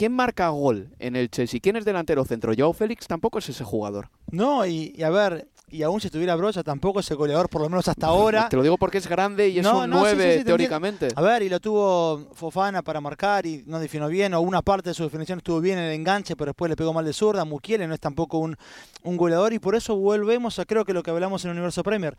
¿quién 0.00 0.12
marca 0.12 0.48
gol 0.48 0.88
en 0.98 1.14
el 1.14 1.30
Chelsea? 1.30 1.60
¿Quién 1.60 1.76
es 1.76 1.84
delantero 1.84 2.24
centro? 2.24 2.54
Joao 2.56 2.72
Félix 2.72 3.06
tampoco 3.06 3.38
es 3.38 3.50
ese 3.50 3.64
jugador. 3.64 4.08
No, 4.30 4.64
y 4.64 4.94
a 5.02 5.10
ver, 5.10 5.46
y 5.68 5.82
aún 5.82 6.00
si 6.00 6.06
estuviera 6.06 6.34
Brocha 6.36 6.62
tampoco 6.62 7.00
es 7.00 7.10
el 7.10 7.18
goleador, 7.18 7.50
por 7.50 7.60
lo 7.60 7.68
menos 7.68 7.86
hasta 7.86 8.06
ahora. 8.08 8.48
Te 8.48 8.56
lo 8.56 8.62
digo 8.62 8.78
porque 8.78 8.96
es 8.96 9.06
grande 9.06 9.48
y 9.50 9.58
es 9.58 9.66
un 9.66 9.90
9 9.90 10.42
teóricamente. 10.44 11.08
A 11.14 11.20
ver, 11.20 11.42
y 11.42 11.50
lo 11.50 11.60
tuvo 11.60 12.28
Fofana 12.32 12.80
para 12.80 13.02
marcar 13.02 13.44
y 13.44 13.62
no 13.66 13.78
definió 13.78 14.08
bien, 14.08 14.32
o 14.32 14.40
una 14.40 14.62
parte 14.62 14.88
de 14.88 14.94
su 14.94 15.04
definición 15.04 15.38
estuvo 15.38 15.60
bien 15.60 15.78
en 15.78 15.84
el 15.84 15.92
enganche, 15.92 16.34
pero 16.34 16.52
después 16.52 16.70
le 16.70 16.76
pegó 16.76 16.94
mal 16.94 17.04
de 17.04 17.12
zurda. 17.12 17.44
Mukiele 17.44 17.86
no 17.86 17.92
es 17.92 18.00
tampoco 18.00 18.38
un, 18.38 18.56
un 19.02 19.16
goleador 19.18 19.52
y 19.52 19.58
por 19.58 19.74
eso 19.74 19.96
volvemos 19.96 20.58
a 20.58 20.64
creo 20.64 20.86
que 20.86 20.94
lo 20.94 21.02
que 21.02 21.10
hablamos 21.10 21.44
en 21.44 21.50
el 21.50 21.56
Universo 21.56 21.82
Premier. 21.82 22.16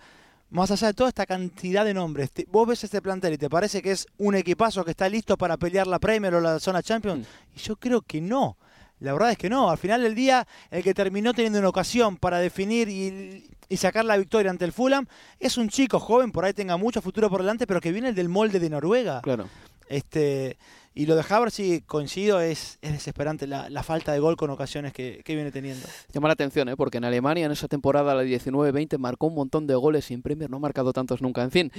Más 0.52 0.70
allá 0.70 0.88
de 0.88 0.94
toda 0.94 1.08
esta 1.08 1.26
cantidad 1.26 1.86
de 1.86 1.94
nombres, 1.94 2.30
vos 2.50 2.68
ves 2.68 2.84
este 2.84 3.02
plantel 3.02 3.34
y 3.34 3.38
te 3.38 3.50
parece 3.50 3.82
que 3.82 3.92
es 3.92 4.06
un 4.18 4.36
equipazo 4.36 4.84
que 4.84 4.92
está 4.92 5.08
listo 5.08 5.38
para 5.38 5.56
pelear 5.56 5.88
la 5.88 5.98
Premier 5.98 6.36
o 6.36 6.42
la 6.42 6.60
zona 6.60 6.84
Champions. 6.84 7.26
Y 7.56 7.60
yo 7.60 7.78
creo 7.78 8.02
que 8.02 8.20
no. 8.20 8.58
La 9.00 9.14
verdad 9.14 9.32
es 9.32 9.38
que 9.38 9.50
no. 9.50 9.70
Al 9.70 9.78
final 9.78 10.04
del 10.04 10.14
día, 10.14 10.46
el 10.70 10.84
que 10.84 10.94
terminó 10.94 11.34
teniendo 11.34 11.58
una 11.60 11.70
ocasión 11.70 12.18
para 12.18 12.40
definir 12.40 12.90
y, 12.90 13.78
sacar 13.78 14.04
la 14.04 14.18
victoria 14.18 14.52
ante 14.52 14.66
el 14.66 14.74
Fulham 14.74 15.08
es 15.40 15.58
un 15.58 15.70
chico 15.70 16.02
joven, 16.02 16.34
por 16.34 16.44
ahí 16.44 16.52
tenga 16.52 16.76
mucho 16.76 17.02
futuro 17.02 17.30
por 17.30 17.40
delante, 17.40 17.66
pero 17.66 17.80
que 17.80 17.94
viene 17.94 18.12
del 18.12 18.28
molde 18.28 18.60
de 18.60 18.70
Noruega. 18.70 19.22
Claro. 19.22 19.48
Este, 19.88 20.58
y 20.94 21.06
lo 21.06 21.16
de 21.16 21.24
Havertz, 21.28 21.54
sí, 21.54 21.82
coincido, 21.86 22.42
es, 22.42 22.78
es 22.82 22.92
desesperante 22.92 23.48
la, 23.48 23.84
falta 23.84 24.12
de 24.12 24.20
gol 24.20 24.36
con 24.36 24.50
ocasiones 24.50 24.92
que, 24.92 25.24
viene 25.26 25.50
teniendo. 25.50 25.88
Llama 26.12 26.28
la 26.28 26.34
atención, 26.34 26.68
¿eh? 26.68 26.76
porque 26.76 26.98
en 26.98 27.06
Alemania 27.06 27.46
en 27.46 27.52
esa 27.54 27.70
temporada, 27.70 28.14
la 28.14 28.24
19-20, 28.24 28.98
marcó 28.98 29.28
un 29.28 29.36
montón 29.36 29.68
de 29.68 29.76
goles 29.76 30.12
y 30.12 30.14
en 30.14 30.22
Premier 30.22 30.50
no 30.50 30.58
ha 30.58 30.60
marcado 30.60 30.92
tantos 30.92 31.22
nunca. 31.22 31.44
En 31.44 31.52
fin, 31.52 31.72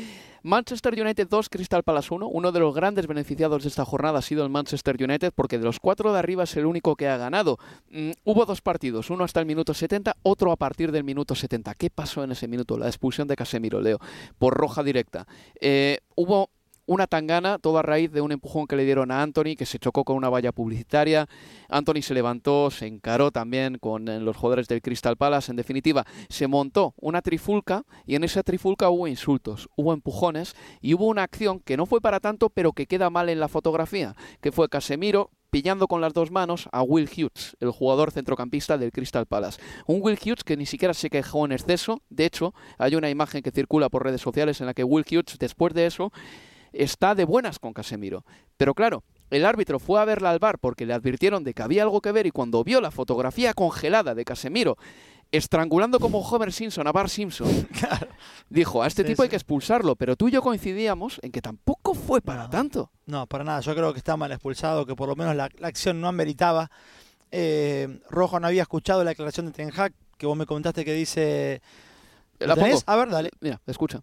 Manchester 0.42 0.98
United 0.98 1.28
2, 1.28 1.48
Crystal 1.50 1.82
Palace 1.82 2.14
1. 2.14 2.26
Uno 2.26 2.52
de 2.52 2.60
los 2.60 2.74
grandes 2.74 3.06
beneficiados 3.06 3.62
de 3.62 3.68
esta 3.68 3.84
jornada 3.84 4.20
ha 4.20 4.22
sido 4.22 4.44
el 4.44 4.50
Manchester 4.50 4.96
United, 4.98 5.32
porque 5.34 5.58
de 5.58 5.64
los 5.64 5.78
cuatro 5.78 6.12
de 6.12 6.18
arriba 6.18 6.44
es 6.44 6.56
el 6.56 6.64
único 6.64 6.96
que 6.96 7.08
ha 7.08 7.18
ganado. 7.18 7.58
Mm, 7.90 8.12
hubo 8.24 8.46
dos 8.46 8.62
partidos, 8.62 9.10
uno 9.10 9.24
hasta 9.24 9.40
el 9.40 9.46
minuto 9.46 9.74
70, 9.74 10.16
otro 10.22 10.52
a 10.52 10.56
partir 10.56 10.90
del 10.90 11.04
minuto 11.04 11.34
70. 11.34 11.74
¿Qué 11.74 11.90
pasó 11.90 12.24
en 12.24 12.32
ese 12.32 12.48
minuto? 12.48 12.78
La 12.78 12.86
expulsión 12.86 13.28
de 13.28 13.36
Casemiro, 13.36 13.82
Leo, 13.82 13.98
por 14.38 14.54
roja 14.54 14.82
directa. 14.82 15.26
Eh, 15.60 15.98
hubo 16.16 16.48
una 16.86 17.06
tangana, 17.06 17.58
todo 17.58 17.78
a 17.78 17.82
raíz 17.82 18.10
de 18.12 18.20
un 18.20 18.32
empujón 18.32 18.66
que 18.66 18.76
le 18.76 18.84
dieron 18.84 19.10
a 19.10 19.22
Anthony, 19.22 19.56
que 19.56 19.66
se 19.66 19.78
chocó 19.78 20.04
con 20.04 20.16
una 20.16 20.28
valla 20.28 20.52
publicitaria. 20.52 21.28
Anthony 21.68 22.02
se 22.02 22.14
levantó, 22.14 22.70
se 22.70 22.86
encaró 22.86 23.30
también 23.30 23.78
con 23.78 24.08
eh, 24.08 24.20
los 24.20 24.36
jugadores 24.36 24.68
del 24.68 24.82
Crystal 24.82 25.16
Palace. 25.16 25.52
En 25.52 25.56
definitiva, 25.56 26.04
se 26.28 26.46
montó 26.46 26.94
una 26.96 27.22
trifulca 27.22 27.84
y 28.06 28.16
en 28.16 28.24
esa 28.24 28.42
trifulca 28.42 28.90
hubo 28.90 29.06
insultos, 29.06 29.68
hubo 29.76 29.92
empujones 29.92 30.54
y 30.80 30.94
hubo 30.94 31.06
una 31.06 31.22
acción 31.22 31.60
que 31.60 31.76
no 31.76 31.86
fue 31.86 32.00
para 32.00 32.20
tanto, 32.20 32.50
pero 32.50 32.72
que 32.72 32.86
queda 32.86 33.10
mal 33.10 33.28
en 33.28 33.40
la 33.40 33.48
fotografía, 33.48 34.14
que 34.40 34.52
fue 34.52 34.68
Casemiro 34.68 35.30
pillando 35.52 35.86
con 35.86 36.00
las 36.00 36.14
dos 36.14 36.30
manos 36.30 36.66
a 36.72 36.82
Will 36.82 37.10
Hughes, 37.14 37.58
el 37.60 37.70
jugador 37.70 38.10
centrocampista 38.10 38.78
del 38.78 38.90
Crystal 38.90 39.26
Palace. 39.26 39.60
Un 39.86 40.00
Will 40.00 40.18
Hughes 40.18 40.44
que 40.44 40.56
ni 40.56 40.64
siquiera 40.64 40.94
se 40.94 41.10
quejó 41.10 41.44
en 41.44 41.52
exceso. 41.52 42.00
De 42.08 42.24
hecho, 42.24 42.54
hay 42.78 42.94
una 42.94 43.10
imagen 43.10 43.42
que 43.42 43.50
circula 43.50 43.90
por 43.90 44.02
redes 44.02 44.22
sociales 44.22 44.62
en 44.62 44.66
la 44.66 44.72
que 44.72 44.82
Will 44.82 45.04
Hughes, 45.04 45.36
después 45.38 45.74
de 45.74 45.84
eso, 45.84 46.10
está 46.72 47.14
de 47.14 47.24
buenas 47.24 47.58
con 47.58 47.72
Casemiro. 47.72 48.24
Pero 48.56 48.74
claro, 48.74 49.02
el 49.30 49.44
árbitro 49.46 49.78
fue 49.78 50.00
a 50.00 50.04
verla 50.04 50.30
al 50.30 50.38
bar 50.38 50.58
porque 50.58 50.86
le 50.86 50.94
advirtieron 50.94 51.44
de 51.44 51.54
que 51.54 51.62
había 51.62 51.82
algo 51.82 52.00
que 52.00 52.12
ver 52.12 52.26
y 52.26 52.30
cuando 52.30 52.62
vio 52.64 52.80
la 52.80 52.90
fotografía 52.90 53.54
congelada 53.54 54.14
de 54.14 54.24
Casemiro 54.24 54.76
estrangulando 55.30 55.98
como 55.98 56.18
Homer 56.18 56.52
Simpson 56.52 56.86
a 56.86 56.92
Bart 56.92 57.08
Simpson, 57.08 57.48
dijo, 58.50 58.82
a 58.82 58.86
este 58.86 59.02
Sí, 59.02 59.08
tipo 59.08 59.22
hay 59.22 59.30
que 59.30 59.36
expulsarlo, 59.36 59.96
pero 59.96 60.14
tú 60.14 60.28
y 60.28 60.30
yo 60.30 60.42
coincidíamos 60.42 61.18
en 61.22 61.32
que 61.32 61.40
tampoco 61.40 61.94
fue 61.94 62.20
para 62.20 62.44
No. 62.44 62.50
tanto. 62.50 62.90
No, 63.06 63.26
para 63.26 63.42
nada. 63.42 63.60
Yo 63.60 63.74
creo 63.74 63.92
que 63.94 63.98
está 63.98 64.16
mal 64.18 64.30
expulsado, 64.30 64.84
que 64.84 64.94
por 64.94 65.08
lo 65.08 65.16
menos 65.16 65.34
la, 65.34 65.48
la 65.58 65.68
acción 65.68 66.02
no 66.02 66.08
ameritaba. 66.08 66.70
Eh, 67.30 68.00
Rojo 68.10 68.38
no 68.40 68.46
había 68.46 68.60
escuchado 68.60 69.02
la 69.04 69.10
declaración 69.10 69.46
de 69.46 69.52
Ten 69.52 69.70
Hag, 69.74 69.94
que 70.18 70.26
vos 70.26 70.36
me 70.36 70.44
comentaste 70.44 70.84
que 70.84 70.92
dice... 70.92 71.62
¿La 72.38 72.54
pongo? 72.54 72.78
A 72.84 72.96
ver, 72.96 73.08
dale. 73.08 73.30
Mira, 73.40 73.58
escucha. 73.66 74.02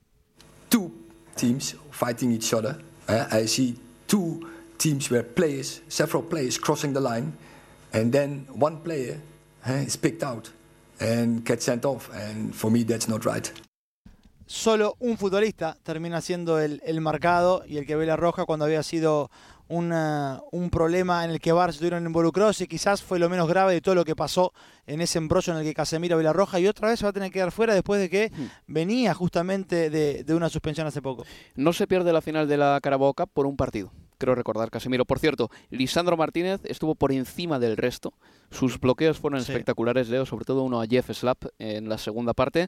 Teams 1.39 1.75
fighting 1.91 2.31
each 2.31 2.53
other. 2.53 2.77
Uh, 3.07 3.25
I 3.31 3.45
see 3.45 3.75
two 4.07 4.49
teams 4.77 5.09
where 5.09 5.23
players, 5.23 5.81
several 5.87 6.23
players 6.23 6.57
crossing 6.57 6.93
the 6.93 6.99
line, 6.99 7.33
and 7.93 8.11
then 8.11 8.45
one 8.51 8.77
player 8.77 9.19
uh, 9.67 9.73
is 9.73 9.95
picked 9.95 10.23
out 10.23 10.51
and 10.99 11.43
gets 11.43 11.65
sent 11.65 11.85
off. 11.85 12.09
And 12.13 12.53
for 12.53 12.69
me, 12.69 12.83
that's 12.83 13.07
not 13.07 13.25
right. 13.25 13.51
Solo 14.51 14.95
un 14.99 15.15
futbolista 15.19 15.77
termina 15.83 16.21
siendo 16.21 16.57
el, 16.59 16.81
el 16.83 17.01
marcado 17.01 17.63
y 17.67 17.77
el 17.77 17.85
que 17.85 17.95
ve 17.95 18.07
la 18.07 18.15
roja 18.15 18.45
cuando 18.45 18.65
había 18.65 18.81
sido 18.81 19.29
una- 19.67 20.41
un 20.51 20.71
problema 20.71 21.23
en 21.23 21.29
el 21.29 21.39
que 21.39 21.51
Bar 21.51 21.69
estuvieron 21.69 22.03
involucrados 22.03 22.59
y 22.61 22.65
quizás 22.67 23.03
fue 23.03 23.19
lo 23.19 23.29
menos 23.29 23.47
grave 23.47 23.73
de 23.73 23.81
todo 23.81 23.93
lo 23.93 24.03
que 24.05 24.15
pasó 24.15 24.51
en 24.87 25.01
ese 25.01 25.19
embrollo 25.19 25.53
en 25.53 25.59
el 25.59 25.65
que 25.65 25.75
Casemiro 25.75 26.17
ve 26.17 26.23
la 26.23 26.33
roja 26.33 26.59
y 26.59 26.65
otra 26.65 26.89
vez 26.89 26.97
se 26.97 27.05
va 27.05 27.11
a 27.11 27.13
tener 27.13 27.29
que 27.29 27.35
quedar 27.35 27.51
fuera 27.51 27.75
después 27.75 28.01
de 28.01 28.09
que 28.09 28.31
venía 28.65 29.13
justamente 29.13 29.91
de, 29.91 30.23
de 30.23 30.33
una 30.33 30.49
suspensión 30.49 30.87
hace 30.87 31.03
poco. 31.03 31.25
No 31.53 31.71
se 31.71 31.85
pierde 31.85 32.11
la 32.11 32.21
final 32.23 32.47
de 32.47 32.57
la 32.57 32.79
Carabao 32.81 33.13
Cup 33.13 33.29
por 33.31 33.45
un 33.45 33.55
partido. 33.55 33.91
Creo 34.19 34.35
recordar, 34.35 34.69
Casemiro. 34.69 35.05
Por 35.05 35.17
cierto, 35.17 35.49
Lisandro 35.69 36.17
Martínez 36.17 36.59
estuvo 36.65 36.93
por 36.93 37.13
encima 37.13 37.57
del 37.57 37.77
resto. 37.77 38.13
Sus 38.51 38.77
bloqueos 38.79 39.17
fueron 39.17 39.41
Sí. 39.41 39.51
espectaculares, 39.51 40.09
Leo, 40.09 40.25
sobre 40.25 40.43
todo 40.43 40.63
uno 40.63 40.81
a 40.81 40.85
Jeff 40.85 41.09
Slap 41.11 41.45
en 41.57 41.87
la 41.87 41.97
segunda 41.97 42.33
parte. 42.33 42.67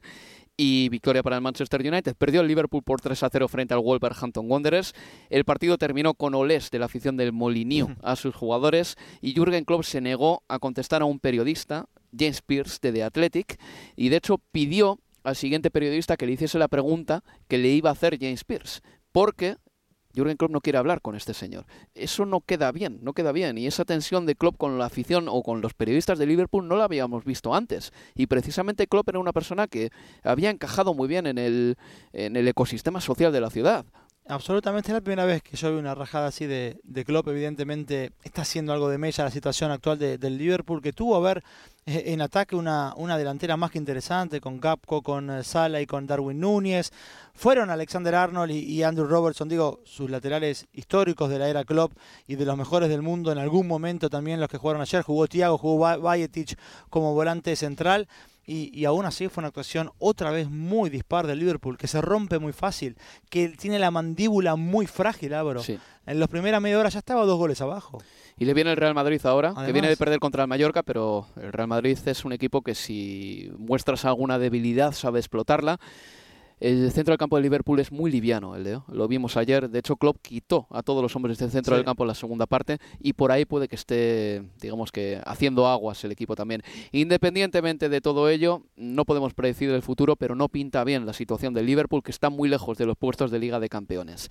Y 0.56 0.88
victoria 0.88 1.22
para 1.22 1.36
el 1.36 1.42
Manchester 1.42 1.80
United. 1.86 2.14
Perdió 2.16 2.40
el 2.40 2.48
Liverpool 2.48 2.82
por 2.82 3.00
3 3.02 3.22
a 3.22 3.28
0 3.30 3.48
frente 3.48 3.74
al 3.74 3.80
Wolverhampton 3.80 4.50
Wanderers. 4.50 4.94
El 5.28 5.44
partido 5.44 5.76
terminó 5.76 6.14
con 6.14 6.34
olés 6.34 6.70
de 6.70 6.78
la 6.78 6.86
afición 6.86 7.16
del 7.18 7.32
Molinío 7.32 7.96
a 8.02 8.16
sus 8.16 8.34
jugadores. 8.34 8.96
Y 9.20 9.34
Jürgen 9.34 9.64
Klopp 9.64 9.84
se 9.84 10.00
negó 10.00 10.42
a 10.48 10.58
contestar 10.58 11.02
a 11.02 11.04
un 11.04 11.20
periodista, 11.20 11.86
James 12.18 12.40
Pierce, 12.40 12.78
de 12.80 12.92
The 12.92 13.02
Athletic. 13.02 13.58
Y 13.94 14.08
de 14.08 14.16
hecho 14.16 14.38
pidió 14.52 14.98
al 15.22 15.36
siguiente 15.36 15.70
periodista 15.70 16.16
que 16.16 16.26
le 16.26 16.32
hiciese 16.32 16.58
la 16.58 16.68
pregunta 16.68 17.22
que 17.46 17.58
le 17.58 17.68
iba 17.68 17.90
a 17.90 17.92
hacer 17.92 18.18
James 18.18 18.44
Pierce. 18.44 18.80
Porque 19.12 19.56
Jürgen 20.14 20.36
Klopp 20.36 20.52
no 20.52 20.60
quiere 20.60 20.78
hablar 20.78 21.00
con 21.00 21.14
este 21.14 21.34
señor. 21.34 21.66
Eso 21.94 22.26
no 22.26 22.40
queda 22.40 22.70
bien, 22.72 22.98
no 23.02 23.12
queda 23.12 23.32
bien. 23.32 23.58
Y 23.58 23.66
esa 23.66 23.84
tensión 23.84 24.26
de 24.26 24.34
Klopp 24.34 24.56
con 24.56 24.78
la 24.78 24.86
afición 24.86 25.26
o 25.28 25.42
con 25.42 25.60
los 25.60 25.74
periodistas 25.74 26.18
de 26.18 26.26
Liverpool 26.26 26.68
no 26.68 26.76
la 26.76 26.84
habíamos 26.84 27.24
visto 27.24 27.54
antes. 27.54 27.92
Y 28.14 28.26
precisamente 28.26 28.86
Klopp 28.86 29.08
era 29.08 29.18
una 29.18 29.32
persona 29.32 29.66
que 29.66 29.90
había 30.22 30.50
encajado 30.50 30.94
muy 30.94 31.08
bien 31.08 31.26
en 31.26 31.38
el, 31.38 31.76
en 32.12 32.36
el 32.36 32.48
ecosistema 32.48 33.00
social 33.00 33.32
de 33.32 33.40
la 33.40 33.50
ciudad. 33.50 33.86
Absolutamente 34.32 34.88
es 34.90 34.94
la 34.94 35.02
primera 35.02 35.26
vez 35.26 35.42
que 35.42 35.58
yo 35.58 35.68
veo 35.68 35.78
una 35.78 35.94
rajada 35.94 36.28
así 36.28 36.46
de, 36.46 36.80
de 36.84 37.04
Klopp. 37.04 37.28
Evidentemente 37.28 38.12
está 38.24 38.40
haciendo 38.42 38.72
algo 38.72 38.88
de 38.88 38.96
mella 38.96 39.24
la 39.24 39.30
situación 39.30 39.70
actual 39.70 39.98
de- 39.98 40.16
del 40.16 40.38
Liverpool, 40.38 40.80
que 40.80 40.94
tuvo 40.94 41.16
a 41.16 41.20
ver 41.20 41.44
eh, 41.84 42.04
en 42.06 42.22
ataque 42.22 42.56
una, 42.56 42.94
una 42.96 43.18
delantera 43.18 43.58
más 43.58 43.70
que 43.70 43.76
interesante 43.76 44.40
con 44.40 44.58
Gapco, 44.58 45.02
con 45.02 45.28
eh, 45.28 45.44
Sala 45.44 45.82
y 45.82 45.86
con 45.86 46.06
Darwin 46.06 46.40
Núñez. 46.40 46.92
Fueron 47.34 47.68
Alexander 47.68 48.14
Arnold 48.14 48.52
y, 48.52 48.82
Andrew 48.82 49.06
Robertson, 49.06 49.50
digo, 49.50 49.80
sus 49.84 50.08
laterales 50.08 50.66
históricos 50.72 51.28
de 51.28 51.38
la 51.38 51.50
era 51.50 51.64
Klopp 51.64 51.92
y 52.26 52.36
de 52.36 52.46
los 52.46 52.56
mejores 52.56 52.88
del 52.88 53.02
mundo 53.02 53.32
en 53.32 53.38
algún 53.38 53.66
momento 53.68 54.08
también 54.08 54.40
los 54.40 54.48
que 54.48 54.56
jugaron 54.56 54.80
ayer. 54.80 55.02
Jugó 55.02 55.26
Thiago, 55.26 55.58
jugó 55.58 55.78
Ba- 55.78 55.98
Bayetic 55.98 56.58
como 56.88 57.12
volante 57.12 57.54
central. 57.54 58.08
Y, 58.44 58.76
y 58.78 58.84
aún 58.86 59.06
así 59.06 59.28
fue 59.28 59.42
una 59.42 59.48
actuación 59.48 59.90
otra 59.98 60.30
vez 60.30 60.50
muy 60.50 60.90
dispar 60.90 61.26
del 61.26 61.38
Liverpool, 61.38 61.78
que 61.78 61.86
se 61.86 62.00
rompe 62.00 62.38
muy 62.38 62.52
fácil, 62.52 62.96
que 63.30 63.48
tiene 63.50 63.78
la 63.78 63.90
mandíbula 63.90 64.56
muy 64.56 64.86
frágil, 64.86 65.34
Álvaro. 65.34 65.62
Sí. 65.62 65.78
En 66.06 66.18
las 66.18 66.28
primeras 66.28 66.60
media 66.60 66.78
hora 66.78 66.88
ya 66.88 66.98
estaba 66.98 67.24
dos 67.24 67.38
goles 67.38 67.60
abajo. 67.60 68.02
Y 68.36 68.44
le 68.44 68.54
viene 68.54 68.70
el 68.72 68.76
Real 68.76 68.94
Madrid 68.94 69.20
ahora, 69.24 69.50
que 69.50 69.58
Además. 69.58 69.72
viene 69.72 69.88
de 69.88 69.96
perder 69.96 70.18
contra 70.18 70.42
el 70.42 70.48
Mallorca, 70.48 70.82
pero 70.82 71.26
el 71.36 71.52
Real 71.52 71.68
Madrid 71.68 71.96
es 72.06 72.24
un 72.24 72.32
equipo 72.32 72.62
que 72.62 72.74
si 72.74 73.52
muestras 73.56 74.04
alguna 74.04 74.38
debilidad 74.40 74.92
sabe 74.92 75.20
explotarla. 75.20 75.78
El 76.62 76.92
centro 76.92 77.10
del 77.10 77.18
campo 77.18 77.34
de 77.34 77.42
Liverpool 77.42 77.80
es 77.80 77.90
muy 77.90 78.08
liviano, 78.08 78.54
el 78.54 78.62
Leo. 78.62 78.84
Lo 78.86 79.08
vimos 79.08 79.36
ayer. 79.36 79.68
De 79.68 79.80
hecho, 79.80 79.96
Klopp 79.96 80.18
quitó 80.22 80.68
a 80.70 80.84
todos 80.84 81.02
los 81.02 81.16
hombres 81.16 81.36
del 81.38 81.50
centro 81.50 81.74
Sí. 81.74 81.78
del 81.78 81.84
campo 81.84 82.04
en 82.04 82.06
la 82.06 82.14
segunda 82.14 82.46
parte 82.46 82.78
y 83.00 83.14
por 83.14 83.32
ahí 83.32 83.44
puede 83.44 83.66
que 83.66 83.74
esté, 83.74 84.44
digamos 84.60 84.92
que, 84.92 85.20
haciendo 85.26 85.66
aguas 85.66 86.04
el 86.04 86.12
equipo 86.12 86.36
también. 86.36 86.62
Independientemente 86.92 87.88
de 87.88 88.00
todo 88.00 88.28
ello, 88.28 88.62
no 88.76 89.04
podemos 89.04 89.34
predecir 89.34 89.70
el 89.70 89.82
futuro, 89.82 90.14
pero 90.14 90.36
no 90.36 90.48
pinta 90.48 90.84
bien 90.84 91.04
la 91.04 91.14
situación 91.14 91.52
del 91.52 91.66
Liverpool, 91.66 92.00
que 92.04 92.12
está 92.12 92.30
muy 92.30 92.48
lejos 92.48 92.78
de 92.78 92.86
los 92.86 92.96
puestos 92.96 93.32
de 93.32 93.40
Liga 93.40 93.58
de 93.58 93.68
Campeones. 93.68 94.28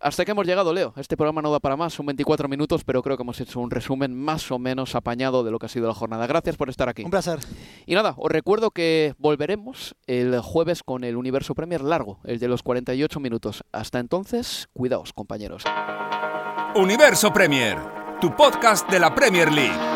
Hasta 0.00 0.24
que 0.24 0.30
hemos 0.32 0.46
llegado, 0.46 0.72
Leo. 0.72 0.92
Este 0.96 1.16
programa 1.16 1.42
no 1.42 1.50
da 1.50 1.60
para 1.60 1.76
más, 1.76 1.94
son 1.94 2.06
24 2.06 2.48
minutos, 2.48 2.84
pero 2.84 3.02
creo 3.02 3.16
que 3.16 3.22
hemos 3.22 3.40
hecho 3.40 3.60
un 3.60 3.70
resumen 3.70 4.14
más 4.14 4.50
o 4.50 4.58
menos 4.58 4.94
apañado 4.94 5.42
de 5.44 5.50
lo 5.50 5.58
que 5.58 5.66
ha 5.66 5.68
sido 5.68 5.88
la 5.88 5.94
jornada. 5.94 6.26
Gracias 6.26 6.56
por 6.56 6.68
estar 6.68 6.88
aquí. 6.88 7.02
Un 7.04 7.10
placer. 7.10 7.38
Y 7.86 7.94
nada, 7.94 8.14
os 8.18 8.30
recuerdo 8.30 8.70
que 8.70 9.14
volveremos 9.18 9.96
el 10.06 10.38
jueves 10.40 10.82
con 10.82 11.04
el 11.04 11.16
Universo 11.16 11.54
Premier 11.54 11.80
largo, 11.80 12.20
el 12.24 12.38
de 12.38 12.48
los 12.48 12.62
48 12.62 13.20
minutos. 13.20 13.64
Hasta 13.72 13.98
entonces, 13.98 14.68
cuidaos, 14.72 15.12
compañeros. 15.12 15.64
Universo 16.74 17.32
Premier, 17.32 17.78
tu 18.20 18.34
podcast 18.36 18.88
de 18.90 19.00
la 19.00 19.14
Premier 19.14 19.50
League. 19.50 19.95